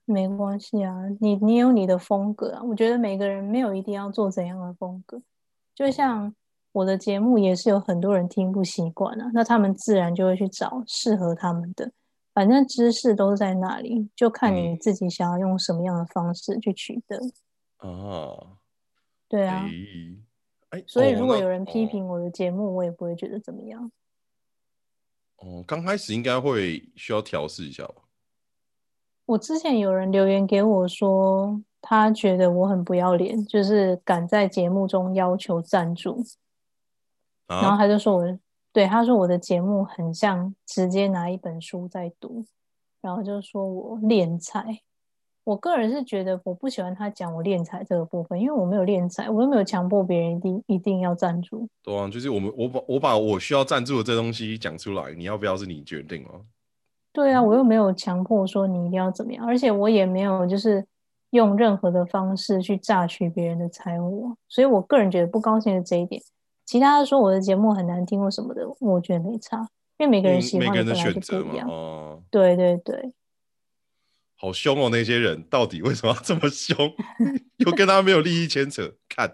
[0.06, 2.64] 没关系啊，你你有你的风格啊。
[2.64, 5.22] 我觉得每个人没有一定要做怎样的风格，
[5.74, 6.34] 就像
[6.76, 11.90] 我的节目也是有很多人听不习惯啊，那他们自然就会去找适合他们的。
[12.34, 17.18] 反正知识都在那里，就看你嗯自己想要用什么样的方式去取得。
[17.80, 18.58] 哦，
[19.30, 19.66] 对啊，
[20.72, 23.90] 哎、哎，所以如果有人批哦评我的节目，我也不会觉得怎么样。
[25.38, 28.04] 哦，刚开始应该会需要调试一下吧？
[29.28, 36.22] 我之前有人留言给我说，他觉得我很不要脸，就是敢在节目中要求赞助，
[37.48, 38.40] 然后啊，他就说我，
[38.74, 42.44] 对，他说我的节目很像直接拿一本书在读，
[43.02, 44.82] 然后就说我敛财。
[45.44, 51.70] 我个人是觉得我不喜欢他讲我敛财这个部分，因为我没有敛财，我又没有强迫别人一定一定要赞助。
[51.84, 56.42] 对啊，就是我们我把我把我需要赞助的这东西讲出来，你要不要是你决定哦。
[57.14, 60.84] 对啊，我又没有强迫说你一定要怎么样，而且我也没有就是
[61.30, 66.20] 用任何的方式去榨取别人的财物，所以我个人觉得不高兴的这一点。
[66.66, 69.58] 其他的说我的节目很难听或什么的，我觉得没差，
[69.98, 71.70] 因为每个人嗯喜每个人的欢的本来就选择嘛，不一样。
[71.70, 73.14] 哦，对对对，
[74.36, 76.76] 好凶哦，那些人到底为什么要这么凶？
[77.58, 79.32] 又跟他没有利益牵扯，看，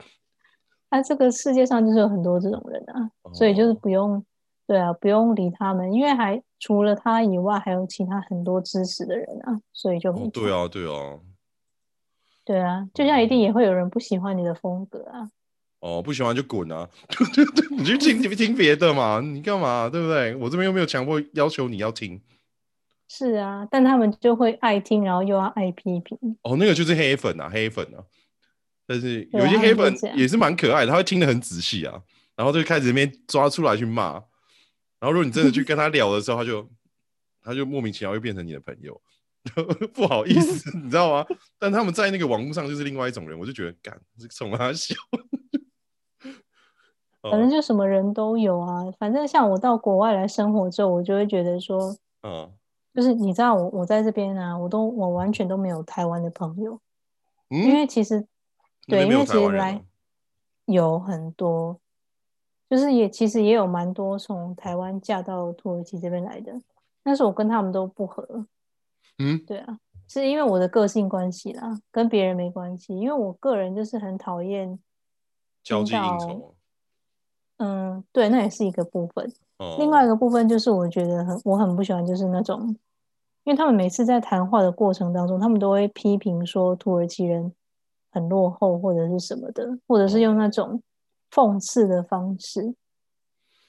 [0.89, 4.23] 那、这个世界上就是有很多这种人啊，所以就是哦不用，
[4.67, 11.19] 对啊，不用理他们，因为还除了他以外，还有其他很多支持的人啊，所以就没对啊，对啊，
[12.43, 15.31] 对啊，就像一定也会有人不喜欢你的风格啊，
[15.81, 16.87] 哦，不喜欢就滚啊！
[17.77, 19.89] 你去听听别的嘛，你干嘛？
[19.91, 20.33] 对不对？
[20.35, 22.21] 我这边又没有强迫要求你要听。
[23.09, 26.17] 是啊，但他们就会爱听，然后又要爱批评。
[26.43, 27.99] 哦，那个就是黑粉啊，黑粉啊。
[28.87, 32.01] 但是有些黑粉也是蛮可爱的，他会听得很仔细啊，
[32.35, 34.13] 然后就开始那边抓出来去骂。
[34.99, 36.69] 然后如果你真的去跟他聊的时候，他就
[37.41, 39.01] 他就莫名其妙会变成你的朋友，
[39.93, 41.25] 不好意思，你知道吗？
[41.57, 44.93] 但他们在那个网络上就是另外一种人，我就觉得，干，这冲他笑。
[47.21, 48.91] 反正哦，就什么人都有啊。
[48.97, 52.51] 反正像我到国外来生活之后，我就会觉得说，嗯，
[52.95, 56.79] 就是你知道我我在这边啊，我都我完全都没有台湾的朋友，
[57.49, 58.25] 嗯因嗯，为其实
[58.87, 59.83] 对，因为其实来
[60.65, 61.79] 有很多，
[62.69, 66.51] 就是也其实也有蛮多从台湾嫁到土耳其这边来的，
[67.03, 68.47] 但是我跟他们都不合，
[69.19, 74.79] 嗯，对啊，是因为我的个性关系啦，跟别人没关系，因为我个人就是很讨厌
[75.63, 76.55] 交际应酬。
[77.61, 79.31] 嗯，对，那也是一个部分。
[79.59, 82.67] 哦，另外一个部分就是，我觉得很我很不喜欢，就是那种，
[83.43, 87.53] 因为他们每次在谈话的过程当中，他们都会批评说土耳其人
[88.09, 90.81] 很落后或者是什么的，或者是用那种
[91.31, 92.73] 讽刺的方式。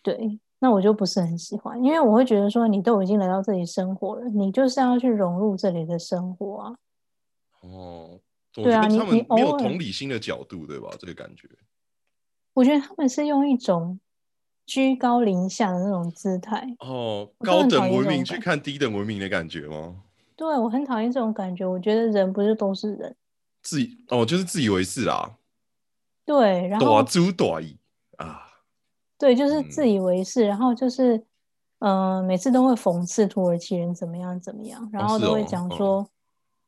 [0.03, 6.75] 对，那我就不是很喜欢，因为我会觉得说，你都已经来到这里生活了，你就是要去融入这里的生活啊。
[7.61, 8.19] 哦，
[8.55, 10.89] 对啊你你有同理心的角度，对吧？
[10.99, 11.47] 这个感觉。
[12.55, 13.99] 我觉得他们是用一种
[14.67, 16.67] 居高临下的那种姿态。
[16.81, 20.03] 哦，高等文明去看低等文明的感觉吗？
[20.37, 23.15] 对我很讨厌这种感觉，我觉得人不是都是人。
[23.63, 25.37] 自以哦，就是自以为是啦，
[26.25, 27.79] 对，然后大猪大意
[28.17, 28.43] 啊，
[29.17, 31.25] 对，就是嗯自以为是，然后就是，
[31.79, 36.09] 嗯、每次都会讽刺土耳其人怎么样怎么样，然后都会哦哦讲说，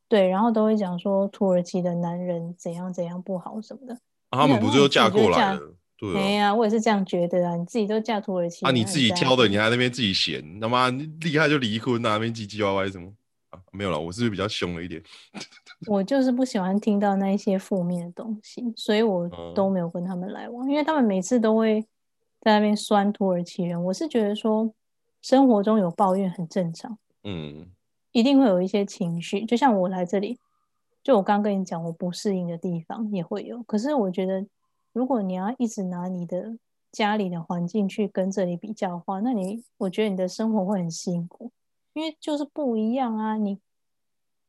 [0.08, 3.98] 对，然后都会讲说土耳其的男人怎样怎样不好什么的。
[4.34, 5.60] 啊他们不是都嫁过来哎了？
[5.96, 13.10] 对啊，呀、我也是这样觉得啊，你自己都嫁土耳其啊，你自己挑的，你还在那边自己嫌，他妈厉害就离婚啊，那边唧唧歪歪什么
[13.50, 13.58] 啊？
[13.72, 15.02] 没有了，我是不是比较凶了一点？
[15.86, 21.80] 我就是不喜欢听到那一些负面的东西，所以我嗯都没有跟他们来往，因为他们每次都会
[22.40, 23.82] 在那边酸土耳其人。
[23.84, 24.70] 我是觉得说，
[25.22, 26.98] 生活中有抱怨很正常。
[27.22, 27.66] 嗯，
[28.12, 30.38] 一定会有一些情绪，就像我来这里，
[31.04, 33.62] 就我刚跟你讲，我不适应的地方也会有。
[33.64, 34.44] 可是我觉得，
[34.94, 36.56] 如果你要一直拿你的
[36.90, 41.52] 家里的环境去跟这里比较的话，那你我觉得你的生活会很辛苦，
[41.92, 43.36] 因为就是不一样啊。
[43.36, 43.60] 你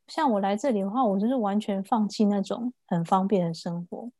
[0.08, 4.10] 像我来这里的话，我就是完全放弃那种很方便的生活，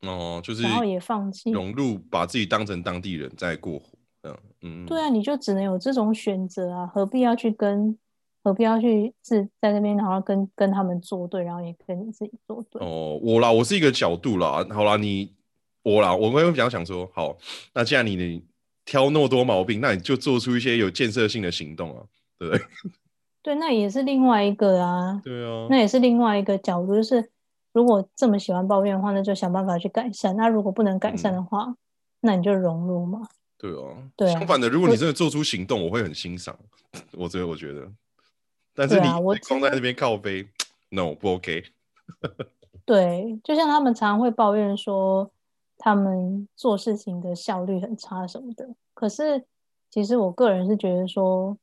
[0.00, 3.90] 哦，就是然后也放弃融入，把自己当成当地人在过活，
[4.20, 7.96] 这样，嗯，对啊，你就只能有这种选择啊，何必要去跟，
[8.44, 12.80] 何必要去是在那边，然后跟跟他们作对，然后也跟你自己作对。
[12.86, 15.32] 哦，我啦，我是一个角度啦，好啦，你
[15.82, 17.36] 我啦，我会比较想说，好，
[17.72, 18.44] 那既然你你
[18.84, 22.04] 挑那么多毛病，那你就做出一些有建设性的行动啊，
[22.38, 22.64] 对不对？
[23.42, 27.30] 对，那也是另外一个啊，对啊，那也是另外一个角度，就是
[27.72, 30.36] 如果这么喜欢抱怨的话，那就想办法去改善。
[30.36, 31.74] 那如果不能改善的话，
[32.20, 33.26] 那你就融入嘛。
[33.58, 36.54] 对啊，对啊相反的，如果你真的做出行动，我会很欣赏。
[37.12, 37.90] 我觉得，我觉得，
[38.74, 39.08] 但是你
[39.48, 40.48] 光在那边靠背
[40.90, 41.64] ，no 不 OK。
[42.84, 45.30] 对，就像他们常常会抱怨说，
[45.78, 48.68] 他们做事情的效率很差什么的。
[48.92, 49.44] 可是，
[49.90, 51.56] 其实我个人是觉得说，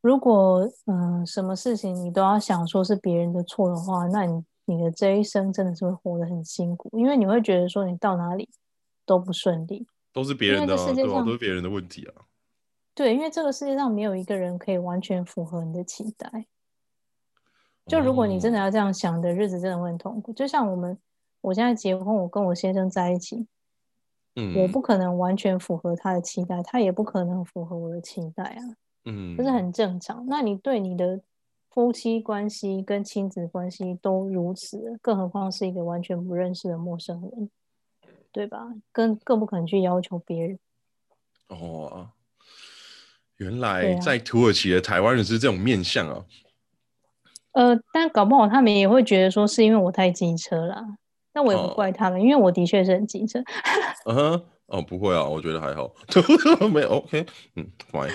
[0.00, 8.48] 如果嗯、呃什么事情你都要想说是别人的错的话，那你你的这一生真的是会活得很辛苦，因为你会觉得说你到哪里
[9.04, 9.86] 都不顺利。
[10.12, 12.27] 都是别人的、啊，对都是别人的问题啊。
[12.98, 16.46] 对，因为这个世界上没有一个人可以完全符合你的期待。
[17.86, 20.32] 就如果你真的哦要这样想，的日子真的会很痛苦。
[20.32, 20.98] 就像我们，
[21.40, 23.46] 我现在结婚，我跟我先生在一起，
[24.34, 28.62] 嗯，我不可能完全符合他的期待，他也不可能符合我的期待啊，
[29.04, 30.26] 嗯，这是很正常。
[30.26, 31.20] 那你对你的
[31.70, 37.48] 夫妻关系跟亲子关系都如此，更何况是一个完全不认识的陌生人，
[38.32, 38.74] 对吧？
[38.90, 40.58] 更更不可能去要求别人。
[41.50, 42.10] 哦，
[43.38, 46.24] 原对来啊在土耳其的台湾人是这种面相啊。
[47.52, 50.84] 呃，但搞不好他们也会觉得说是因为我太机车了，
[51.32, 53.40] 但我也不哦怪他们，因为我的确是很机车。
[54.06, 55.92] 嗯哼，哦，不会啊，我觉得还好，
[56.72, 57.26] 没有 OK，
[57.56, 58.10] 嗯，fine，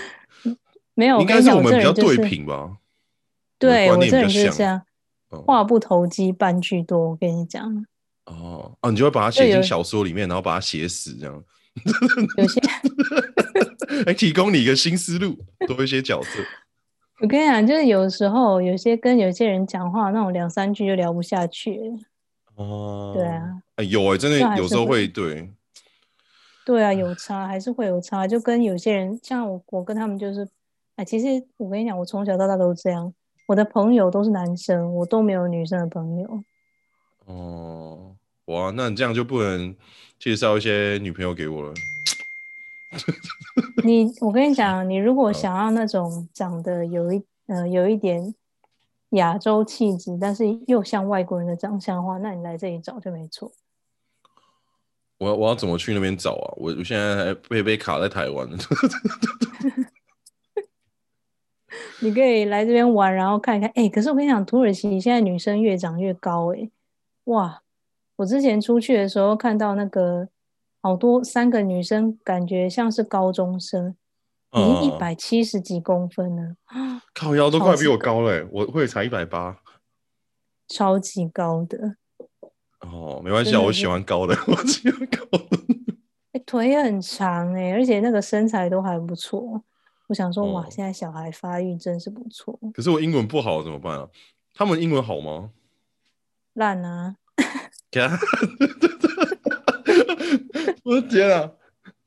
[0.93, 2.77] 没有，应该是我们比较对平吧。
[3.59, 4.81] 对我这人就是这样，
[5.29, 7.09] 哦话不投机半句多。
[7.09, 7.85] 我跟你讲，
[8.25, 11.43] 哦哦，你就会把它写进小说里面，然后把它写死，这样，
[12.37, 12.61] 有些
[14.05, 15.37] 来提供你一个新思路，
[15.67, 16.29] 多一些角色。
[17.19, 21.99] 我跟你讲，就是有时候有些跟有些人讲话，那种两三句就聊不下去了。
[22.55, 25.49] 哦，对啊，哎有哎，真的有时候会会对，
[26.65, 30.47] 对啊，有差还是会有差，就跟有些人像我，我跟他们就是，
[30.95, 31.27] 哎，其实
[31.57, 33.13] 我跟你讲，我从小到大都是这样，
[33.47, 36.43] 我的朋友都是男生，我都没有女生的朋友。
[37.25, 39.73] 哦，哇，那你这样就不能
[40.19, 41.73] 介绍一些女朋友给我了。
[43.83, 48.33] 你，我跟你讲，你如果想要那种长得有一呃有一点
[49.09, 53.51] 亚洲气质，但是又像外国人的长相的话，那你来这里找就没错。
[55.17, 56.53] 我我要怎么去那边找啊？
[56.57, 58.57] 我我现在还被被卡在台湾了。
[62.01, 63.69] 你可以来这边玩，然后看一看。
[63.75, 66.69] 哎，可是我跟你讲，土耳其现在女生越长越高，哎，
[67.25, 67.61] 哇！
[68.17, 70.27] 我之前出去的时候看到那个
[70.83, 73.95] 好多三个女生，感觉像是高中生，
[74.51, 76.57] 已经一百七十几公分了，
[77.13, 79.59] 靠腰都快比我高了，我会才一百八，
[80.67, 81.95] 超级高的。
[82.81, 85.57] 哦，没关系啊，我喜欢高的，我喜欢高的。
[86.33, 89.63] 哎， 腿很长哎，而且那个身材都还不错。
[90.07, 92.59] 我想说，哇，现在小孩发育真是不错。
[92.73, 94.09] 可是我英文不好怎么办啊？
[94.53, 95.51] 他们英文好吗？
[96.55, 97.15] 烂啊！
[100.83, 101.51] 我的天啊！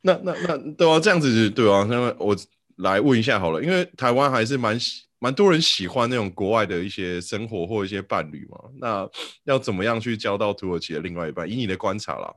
[0.03, 1.87] 那那那对啊，这样子对啊。
[1.91, 2.37] 那么我
[2.77, 8.59] 来问一下好了，因为台湾还是蛮喜蛮多人喜欢那种国外的一些生活或一些伴侣嘛。
[8.79, 9.09] 那
[9.45, 11.51] 要怎么样去交到土耳其的另外一半？
[11.51, 12.33] 以你的观察啦，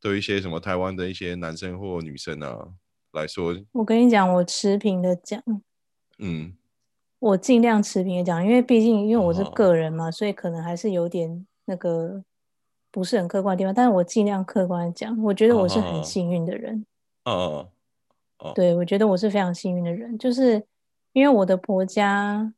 [0.00, 2.68] 对一些什么台湾的一些男生或女生啊
[3.12, 5.42] 来说，我跟你讲，我持平的讲，
[6.18, 6.54] 嗯，
[7.18, 12.24] 我尽量持平的讲，因为毕竟因为我是个人嘛，所以可能还是有点那个。
[12.90, 16.84] 不是很客观的地方，但是我尽量客观讲，我觉得我是很幸运的人。
[17.24, 17.68] 哦
[18.38, 20.64] 哦，对，我觉得我是非常幸运的人，就是
[21.12, 22.52] 因为我的婆家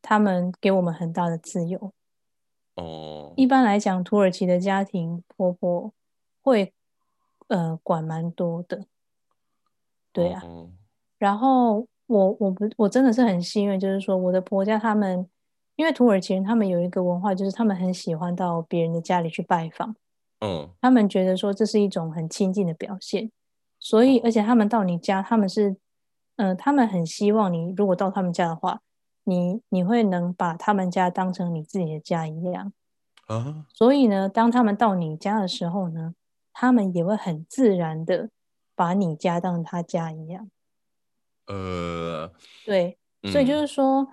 [0.00, 1.92] 他们给我们很大的自由。
[2.76, 5.92] 哦，一般来讲，土耳其的家庭婆婆
[6.42, 6.72] 会
[7.48, 8.84] 呃管蛮多的。
[10.12, 10.42] 对啊，
[11.18, 15.28] 然后我我不我真的是很幸运，就是说我的婆家他们。
[15.76, 19.96] 因为土耳其人他们有一个文化，就是他们很喜欢到别人的家里去拜访，
[20.38, 23.32] 嗯，他们觉得说这是一种很亲近的表现，
[23.80, 25.76] 所以而且他们到你家，他们是，
[26.36, 28.80] 嗯，他们很希望你如果到他们家的话，
[29.24, 32.72] 你你会能把他们家当成你自己的家一样，
[33.26, 36.14] 啊，所以呢，当他们到你家的时候呢，
[36.52, 38.30] 他们也会很自然的
[38.76, 40.48] 把你家当他家一样，
[41.48, 42.32] 呃，
[42.64, 44.06] 对，所以就是说。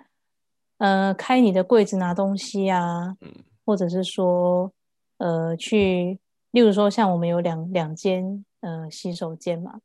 [0.81, 3.15] 呃，开你的柜子拿东西啊，
[3.63, 4.71] 或者是说，
[5.19, 6.17] 呃，去，
[6.49, 9.79] 例如说，像我们有两两间呃洗手间嘛，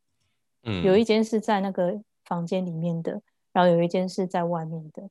[0.62, 3.20] 嗯，有一间是在那个房间里面的，
[3.52, 5.02] 然后有一间是在外面的。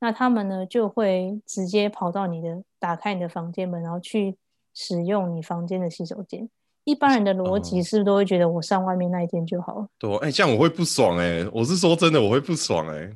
[0.00, 4.38] 那他们呢就会直接跑到你的，打开你的房间门，然后去
[4.72, 6.48] 使用你房间的洗手间。
[6.84, 9.88] 一般人的逻辑是不是都会觉得我上外面那一间就好了？
[9.98, 13.14] 对，哎，这样我会不爽哎，我是说真的，我会不爽哎。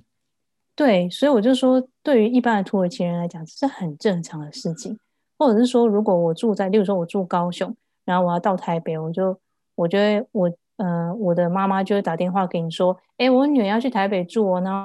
[0.79, 4.97] 对，所以我就说，对于一般的土耳其人来讲，这是很正常的事情。
[5.37, 9.37] 或者是说，如果我住在，例如说我住高雄，然后我要到台北，我就，
[9.75, 14.79] 我觉得我，呃，我的妈妈就会打电话给你说，哎，我女儿要去台北住哦，然后，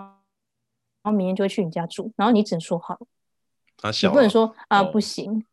[1.03, 2.97] 然后明天就会去你家住，然后你只能说好，
[4.01, 5.45] 你不能说啊不行，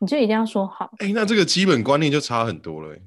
[0.00, 0.90] 你就一定要说好。
[0.98, 2.98] 哎，那这个基本观念就差很多了。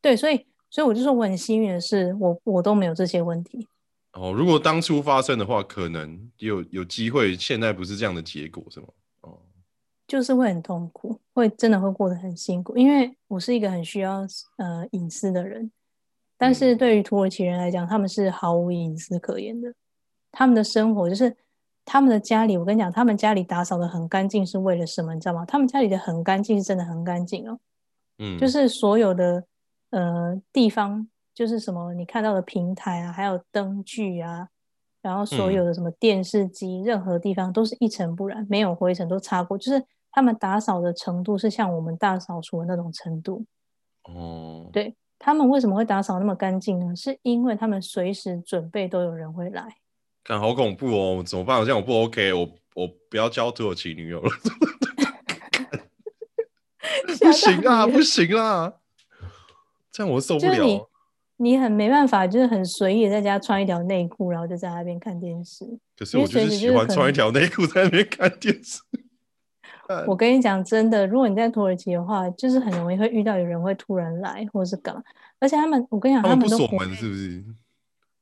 [0.00, 3.68] 对，所以，所以我就说我很幸运的是，我我都没有这些问题。
[4.12, 7.34] 哦，如果当初发生的话，可能有有机会。
[7.34, 8.86] 现在不是这样的结果，是吗？
[9.22, 9.38] 哦，
[10.06, 12.76] 就是会很痛苦，会真的会过得很辛苦。
[12.76, 14.26] 因为我是一个很需要
[14.58, 15.72] 呃隐私的人，
[16.36, 19.72] 但是对于土耳其人来讲，他们是毫无隐私可言的。
[20.30, 21.34] 他们的生活就是
[21.86, 25.14] 他们的家里，我跟你讲，他们家里打扫的很干净是为了什么？
[25.14, 25.46] 你知道吗？
[25.46, 27.58] 他们家里的很干净是真的很干净哦。
[28.18, 29.42] 嗯，就是所有的
[29.88, 31.08] 呃地方。
[31.34, 34.48] 就是什么你看到的平台啊，还有灯具啊，
[35.00, 39.56] 然后所有的什么电视机，任何地方都是一尘不染，没有灰尘都擦过。
[39.56, 43.44] 就是他们打扫的程度是像我们大扫除的那种程度。
[44.04, 46.94] 哦，对他们为什么会打扫那么干净呢？
[46.94, 49.76] 是因为他们随时准备都有人会来。
[50.24, 51.56] 看好恐怖哦，怎么办？
[51.56, 54.30] 好像我不 OK，我我不要交土耳其女友了。
[57.20, 58.74] 不行啊，不行啊，
[59.90, 60.88] 这样我受不了。
[61.42, 65.66] 你很没办法，就是很随意在家穿一条内裤，然后就在那边看电视。
[65.98, 68.80] 可是我就是喜欢穿一条内裤在那边看电视。
[70.06, 75.02] 我跟你讲，真的，如果你在土耳其的话，就是很容易会遇到有人会突然来，或者是干嘛。
[75.40, 77.44] 而且他们，我跟你讲，他们不锁门是不是？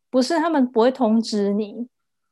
[0.09, 1.87] 不是，他们不会通知你。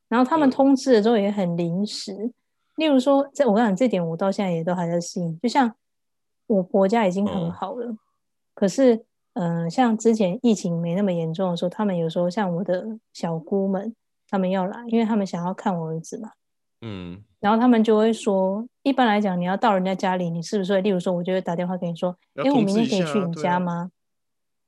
[0.07, 2.31] 然后他们通知的时候也很临时。
[2.77, 5.39] 例如说，在我跟你讲这点，我到现在也都还在适应。
[5.39, 5.71] 就像
[6.47, 7.95] 我婆家已经很好了，
[8.55, 9.05] 可是。
[9.33, 13.95] 嗯，像之前疫情没那么严重的时候，他们有时候像我的小姑们，
[14.27, 16.31] 他们要来，因为他们想要看我儿子嘛。
[16.81, 23.91] 嗯，然后他们就会说，一般来讲，你要到人家家里，你是不是会，例如说，我就会打电话给你说，哎，我明天可以去你家吗？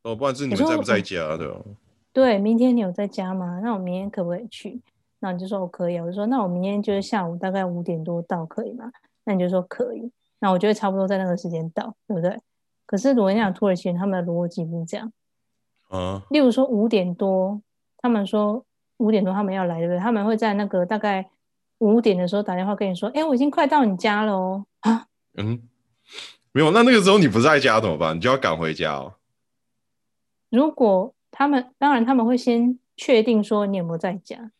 [0.03, 1.64] 哦，不然是你们在不在家的？
[2.14, 3.59] 对，明天你有在家吗？
[3.64, 4.82] 那我明天可不可以去？
[5.20, 8.91] 那你就说我可以，我就说那我明天就是下午大概五点多到，可以吗？
[9.24, 12.38] 那你就说可以，那我就会差不多在那个时间到，对不对？
[12.92, 15.10] 可是，如果你讲土耳其人，他们的逻辑不是这样。
[15.88, 17.62] 啊，例如说五点多，
[17.98, 18.66] 他们说
[18.98, 20.00] 五点多他们要来，对不对？
[20.00, 21.30] 他们会在那个大概
[21.78, 25.62] 五点的时候打电话跟你说：“哎，我已经快到你家了哦。”啊，嗯，
[26.52, 28.14] 没有，那那个时候你不在家怎么办？
[28.14, 29.14] 你就要赶回家哦。
[30.50, 34.52] 如果他们当然他们会先确定说你有没有在家，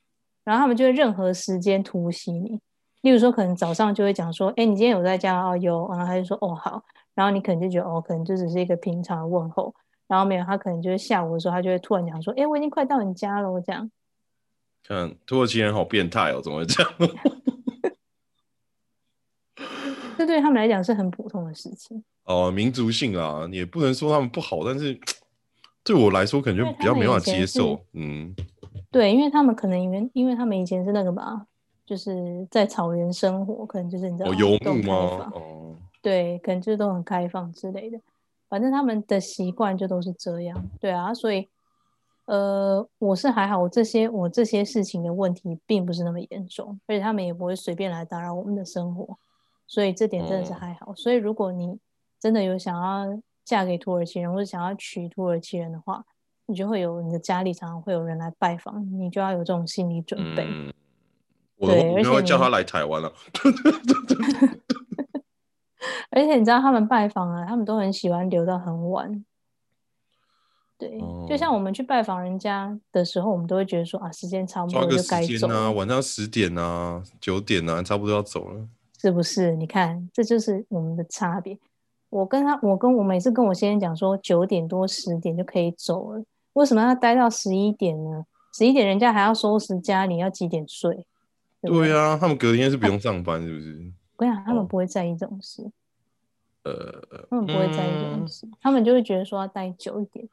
[0.46, 2.62] 然后他们就会任何时间突袭你。
[3.02, 5.58] 例如说，可能早上就会讲说：“哎，你今天有在家哦？
[5.58, 6.82] 有。”然后他就说：“哦，好。”
[7.16, 9.74] 然后你可能就觉得哦，可能就只是一个平常的问候。
[10.08, 13.90] 然后没有，他可能就是下午的时候，他就会突然讲说：“哎，我已经快到你家了。”这样。
[14.84, 16.92] 看土耳其人好变态哦，怎么会这样？
[20.18, 22.04] 这对他们来讲是很普通的事情。
[22.26, 25.00] 哦，民族性啊，也不能说他们不好，但是
[25.84, 27.80] 对我来说，可能就比较没办法接受。
[27.94, 28.36] 嗯，
[28.92, 31.48] 对，因为他们可能因为因为他们以前是那个吧，
[31.86, 35.32] 就是在草原生活，可能就是你知道游牧吗？
[35.34, 35.61] 哦，
[36.02, 38.00] 对，可能就是都很开放之类的。
[38.50, 41.48] 反正他们的习惯就都是这样，对啊，所以，
[42.26, 49.18] 呃，我是还好，我这些我这些事情的问题并不是那么严重，而且他们也不会随便来打扰我们的生活，
[49.68, 50.94] 所以这点真的是还好。
[50.96, 51.80] 所以如果你
[52.20, 56.04] 真的有想要嫁给土耳其人或者想要娶土耳其人的话，
[56.48, 60.46] 你就会有你的家里常常会有人来拜访，你就要有这种心理准备。
[61.58, 63.14] 对，而且叫他来台湾了。
[66.10, 69.24] 而且你知道他们拜访啊，他们都很喜欢留到很晚。
[70.78, 78.68] 对，就像我们去拜访人家的时候，我们都会觉得说啊，时间差不多就该走啊，晚上十点啊、九点啊，差不多要走了，
[79.00, 79.56] 是不是？
[79.56, 81.58] 你看，这就是我们的差别。
[82.10, 86.24] 我跟他，我跟我每次跟我先生讲说，九点多十点就可以走了，
[86.54, 88.26] 为什么要待到十一点呢？
[88.54, 91.06] 十一点人家还要收拾家里，要几点睡？
[91.62, 93.94] 对啊，他们隔天是不用上班，是不是？
[94.22, 95.64] 我跟你讲，他们不会在意这种事。
[96.64, 100.28] 呃，他们不会在意这种事，他们就会觉得说要待久一点。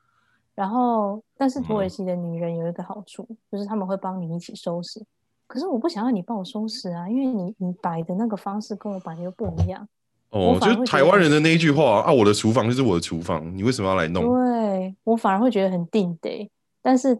[0.54, 5.02] 然后，但是土耳其的女人有一个好处，就是他们会帮你一起收拾。
[5.46, 9.88] 可是我不想要你帮我收拾啊，因为你你摆的那个方式跟我摆的又不一样。
[10.28, 14.22] 哦，就台湾人的那一句话啊，我的厨房就是我的厨房，你为什么要来弄？
[14.24, 16.50] 对我反而会觉得很定得，
[16.82, 17.18] 但是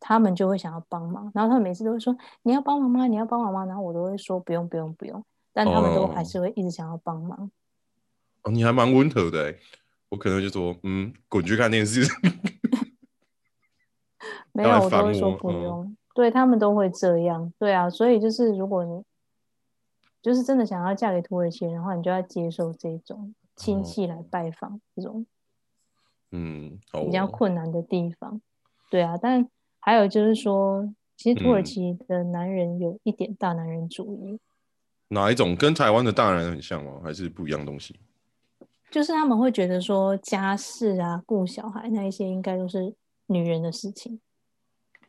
[0.00, 3.06] 他们就会想要帮忙，然后他们每次都会说你要帮忙吗？
[3.06, 3.66] 你要帮忙吗？
[3.66, 5.22] 然后我都会说不用不用不用，
[5.52, 7.50] 但他们都还是会一直想要帮忙。
[8.42, 9.54] 哦，你还蛮温和的，
[10.08, 12.02] 我可能就说，嗯，滚去看电视。
[14.52, 15.96] 没有，我都会说不用。
[16.14, 19.02] 对他们都会这样，对啊，所以就是如果你
[20.20, 25.24] 就是真的想要嫁给土耳其人的话，你就要接受这种亲戚来拜访这种，
[26.30, 28.40] 嗯，比较困难的地方。
[28.90, 29.48] 对啊，但
[29.80, 34.38] 还有就是说，其实土耳其的男人有一点大男人主义。
[35.12, 35.54] 哪一种？
[35.54, 36.92] 跟台湾的大人很像吗？
[37.04, 37.94] 还是不一样东西？
[38.90, 42.94] 就是他们会觉得说家事啊、顾小孩那一些，应该都是
[43.26, 44.20] 女人的事情。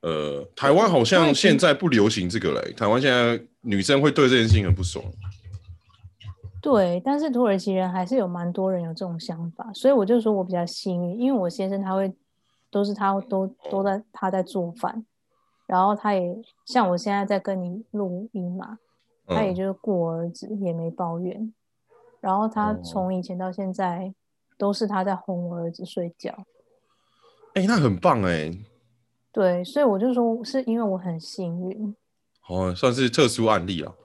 [0.02, 2.74] 呃，台湾好像现在不流行这个嘞。
[2.74, 5.04] 台湾现在女生会对这件事情很不爽。
[6.62, 12.14] 对，但是土耳其人还是有蛮多人有这种想法，所以我就说我比较幸运，因为我先生他会
[12.72, 15.06] 都是他都都在他在做饭，
[15.68, 16.34] 然后他也
[16.66, 18.78] 像我现在在跟你录音嘛，
[19.26, 21.54] 他也就是顾儿子，也没抱怨。
[22.20, 24.14] 然后他从以前到现在
[24.58, 26.34] 都是他在哄我儿子睡觉，
[27.54, 28.52] 哎，那很棒哎。
[29.32, 31.96] 对，所以我就说是因为我很幸运，
[32.48, 33.96] 哦，算是特殊案例了。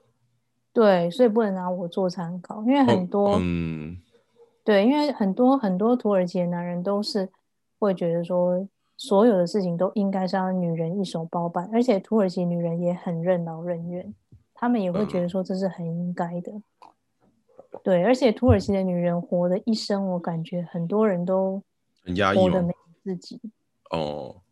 [0.72, 3.98] 对，所以不能拿我做参考，因为很多，嗯，
[4.64, 7.28] 对，因为很多很多土耳其的男人都是
[7.78, 8.66] 会觉得说，
[8.96, 14.14] 所有的事情都应该是要女人一手包办，而且土耳其女人也很任劳任怨，
[14.60, 16.52] 他们也会觉得说这是很应该的。
[17.84, 21.62] 对，而且土耳其的女人活的一生，我感觉很多人都
[22.04, 22.74] 很压抑，活的没
[23.04, 23.40] 自己。
[23.90, 24.42] 哦，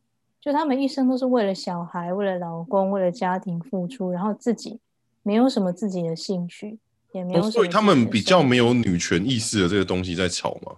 [0.41, 4.78] 就他们一生都是为了小孩、为了老公、为了家庭付出，然后自己
[5.24, 6.78] 没有什么自己的兴趣，
[7.11, 7.51] 也没有。
[7.51, 10.77] 所以他们比较没有女权意识的这个东西在吵吗？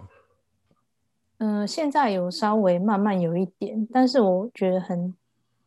[1.37, 5.15] 嗯，现在有稍微慢慢有一点，但是我觉得很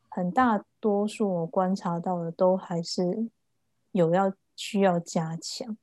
[0.09, 3.27] 很大多数我观察到的都还是
[3.91, 5.77] 有要需要加强。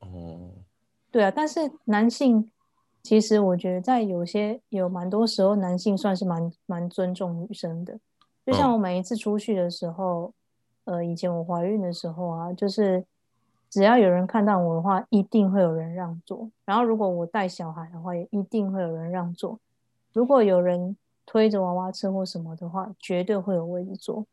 [0.00, 0.52] 哦，
[1.10, 2.50] 对啊，但是男性
[3.02, 7.98] 其实我觉得在有些有蛮多时候，男性算是蛮蛮尊重女生的。
[8.46, 10.32] 就像我每一次出去的时候，
[10.84, 13.04] 呃，以前我怀孕的时候啊，就是
[13.68, 16.50] 只要有人看到我的话，一定会有人让座。
[16.64, 19.60] 然后如果我带小孩的话，也一定会有人让座。
[20.12, 20.96] 如果有人
[21.26, 24.26] 推着娃娃车或什么的话，绝对会有位置坐。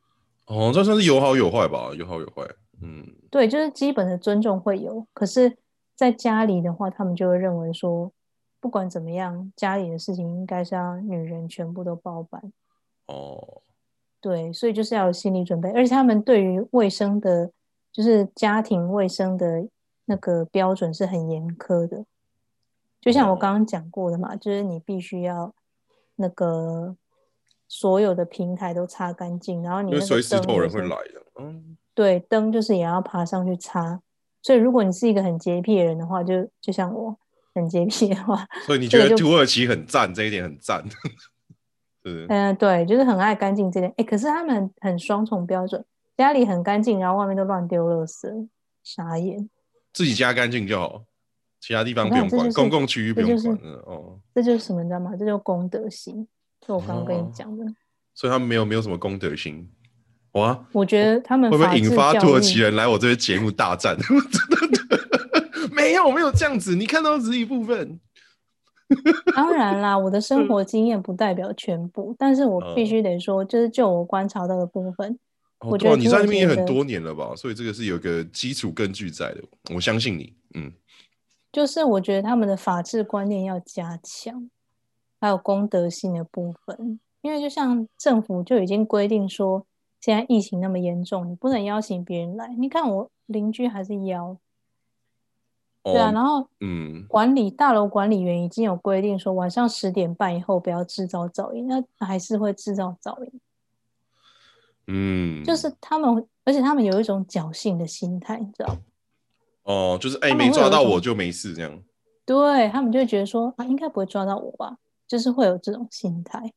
[0.47, 1.91] 哦，这算是有好有坏吧？
[1.93, 2.43] 有好有坏。
[2.81, 5.57] 嗯，对，就是基本的尊重会有，可是，
[5.95, 8.11] 在家里的话，他们就会认为说，
[8.59, 12.41] 不管怎么样，家里的事情应该是要女人全部都包办。
[13.07, 13.61] 哦，
[14.21, 17.51] 对，所以就是要有心理准备，而且他们对于卫生的，
[17.91, 19.67] 就是家庭卫生的
[20.05, 22.05] 那个标准是很严苛的。
[22.99, 25.53] 就像我刚刚讲过的嘛，就是你必须要
[26.15, 26.95] 那个
[27.67, 31.25] 所有的平台都擦干净，然后你随时都有人会会来的。
[31.39, 33.99] 嗯，对，灯就是也要爬上去擦。
[34.43, 37.17] 所以如果你是一个很洁癖的人的话，就就像我
[37.55, 40.83] 很洁癖的话， 所以你觉得土耳其很赞，这一点很赞。
[42.03, 43.91] 嗯，对，就是很爱干净这点。
[43.97, 45.83] 哎，可是他们很双重标准，
[46.15, 48.47] 家里很干净，然后外面都乱丢垃圾，
[48.83, 49.49] 傻眼。
[49.91, 51.03] 自己家干净就好，
[51.59, 53.57] 其他地方不用管，公共区域不用管。
[53.87, 55.13] 哦，这就是什么你知道吗？
[55.17, 56.27] 这就是公德心，
[56.61, 57.65] 就我刚刚跟你讲的。
[58.13, 59.67] 所以他们没有没有什么公德心。
[60.37, 63.97] 哇，我觉得他们会不会引发土耳其人来我这边节目大战？
[65.71, 67.99] 没有没有这样子，你看到只是一部分。
[69.35, 75.17] 当然啦，我的生活经验不代表全部， 但是我必须得说，就是就我观察到的部分，
[75.59, 79.43] 我觉得你在那边也很多年了吧，所以这个是有个基础根据在的，
[79.75, 80.33] 我相信你。
[80.53, 80.71] 嗯，
[81.51, 84.49] 就是我觉得他们的法治观念要加强，
[85.19, 89.65] 还有公德性的部分，因为就像政府就已经规定说，
[90.07, 92.47] 现在疫情那么严重，你不能邀请别人来。
[92.57, 94.37] 你看我邻居还是邀。
[95.83, 103.41] 对啊，然后嗯，管理大楼管理员已经有规定说，晚上十点半以后不要制造噪音，那还是会制造噪音。
[104.87, 108.79] 嗯，就是他们，而且他们有一种侥幸的心态，你知道吗？
[109.63, 111.83] 哦，就是哎，没抓到我就没事这样。
[112.25, 116.53] 对他们就会觉得说啊，应该不会抓到我吧，就是会有这种心态，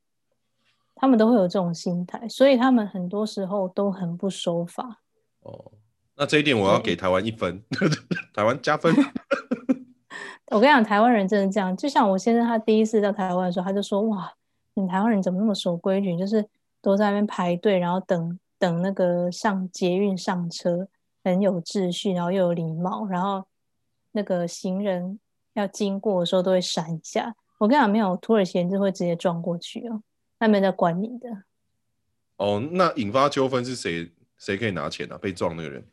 [1.01, 5.01] 他们都会有这种心态，所以他们很多时候都很不守法。
[5.41, 5.73] 哦。
[6.15, 7.65] 那这一点我要给台湾一分，
[8.35, 8.95] 台湾加分。
[10.53, 11.75] 我跟你讲，台湾人真的这样。
[11.75, 14.31] 就像我先生，他第一次到台湾的时候，他就说：“哇，
[14.75, 16.19] 你台湾人怎么那么守规矩？
[16.19, 16.47] 就是
[16.83, 20.87] 都在那边排队，然后等等那个上捷运上车，
[21.25, 23.47] 很有秩序，然后又有礼貌，然后
[24.13, 25.19] 那个行人
[25.55, 30.03] 要经过的时候都会闪一下。”我跟你讲，没有土耳其人就会直接撞过去哦，
[30.41, 31.45] 他没在管你的。
[32.39, 34.11] 哦，那引发纠纷是谁？
[34.39, 35.19] 谁可以拿钱啊？
[35.19, 35.85] 被撞那个人？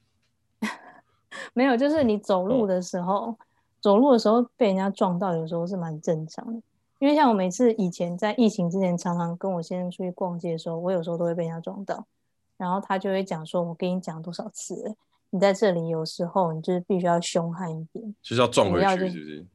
[1.53, 3.37] 没有，就是你走路的时候，
[3.81, 6.61] 走路的时候被人家撞到，有时候是蛮正常的。
[6.99, 12.07] 因为像我每次以前在疫情之前，常常跟我先生出去逛街的时候，我有时候都会被人家撞到，
[12.55, 14.95] 然后他就会讲说：“我跟你讲多少次，
[15.29, 19.45] 你在这里有时候你就是必须要凶悍一点，就是要撞回去，是不是？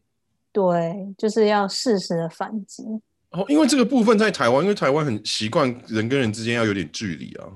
[0.53, 2.85] 对，就是要适时的反击。
[3.33, 7.47] 哦，因为这个部分在台湾，因为台湾很习惯人跟人之间要有点距离啊，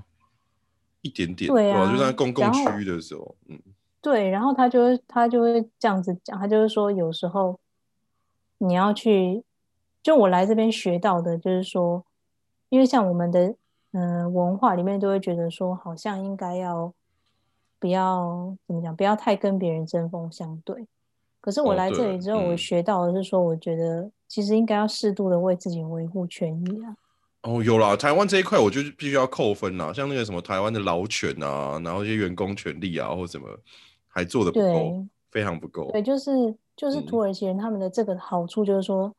[1.03, 3.59] 一点点，对啊，就在公共区域的时候，嗯。
[4.01, 7.59] 对，然后他就会他就会这样子讲，他就是说有时候
[8.59, 9.43] 你要去，
[10.01, 12.05] 就我来这边学到的，就是说，
[12.69, 13.53] 因为像我们的
[13.91, 16.95] 嗯文化里面都会觉得说，好像应该要
[17.81, 20.87] 不要怎么讲，不要太跟别人针锋相对。
[21.41, 26.97] 可是我来这里之后，我学到的是说，我觉得其实应该要适度的为自己维护权益啊。
[27.43, 33.47] 哦，有啦，台湾这一块，我就必须要扣分啦，像那个什么台湾的劳权啊，然后一些员工权利啊，或什么。
[34.09, 35.93] 还做的不够，非常不够。
[35.93, 36.31] 对，就是
[36.75, 39.15] 就是土耳其人他们的这个好处就是说，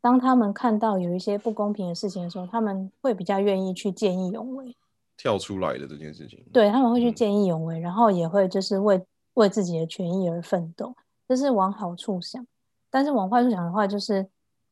[0.00, 4.74] 当他们看到有一些不公平的事情的时候，他们会比较愿意去见义勇为，
[5.18, 6.42] 跳出来的这件事情。
[6.54, 8.98] 对，他们会去见义勇为，然后也会就是为
[9.34, 10.96] 为自己的权益而奋斗，
[11.28, 12.46] 这是往好处想。
[12.94, 14.24] 但是往坏处想的话，就是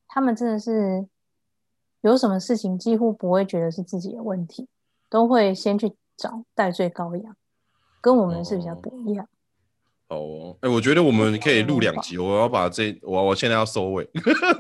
[0.06, 1.04] 他们真的是
[2.02, 4.68] 有什么事情几乎不会觉得是自己的问题，
[5.10, 7.34] 都会先去找戴罪羔羊，
[8.00, 9.26] 跟我们是比较不一样。
[10.06, 12.16] 哦，哎，我觉得我们可以录两集。
[12.16, 14.08] 我要把这，我我现在要收尾，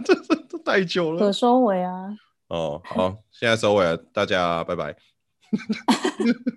[0.04, 0.12] 这
[0.48, 1.20] 这太久了。
[1.20, 2.18] 可收尾啊？
[2.48, 4.96] 哦，好，现在收尾了，大家拜拜。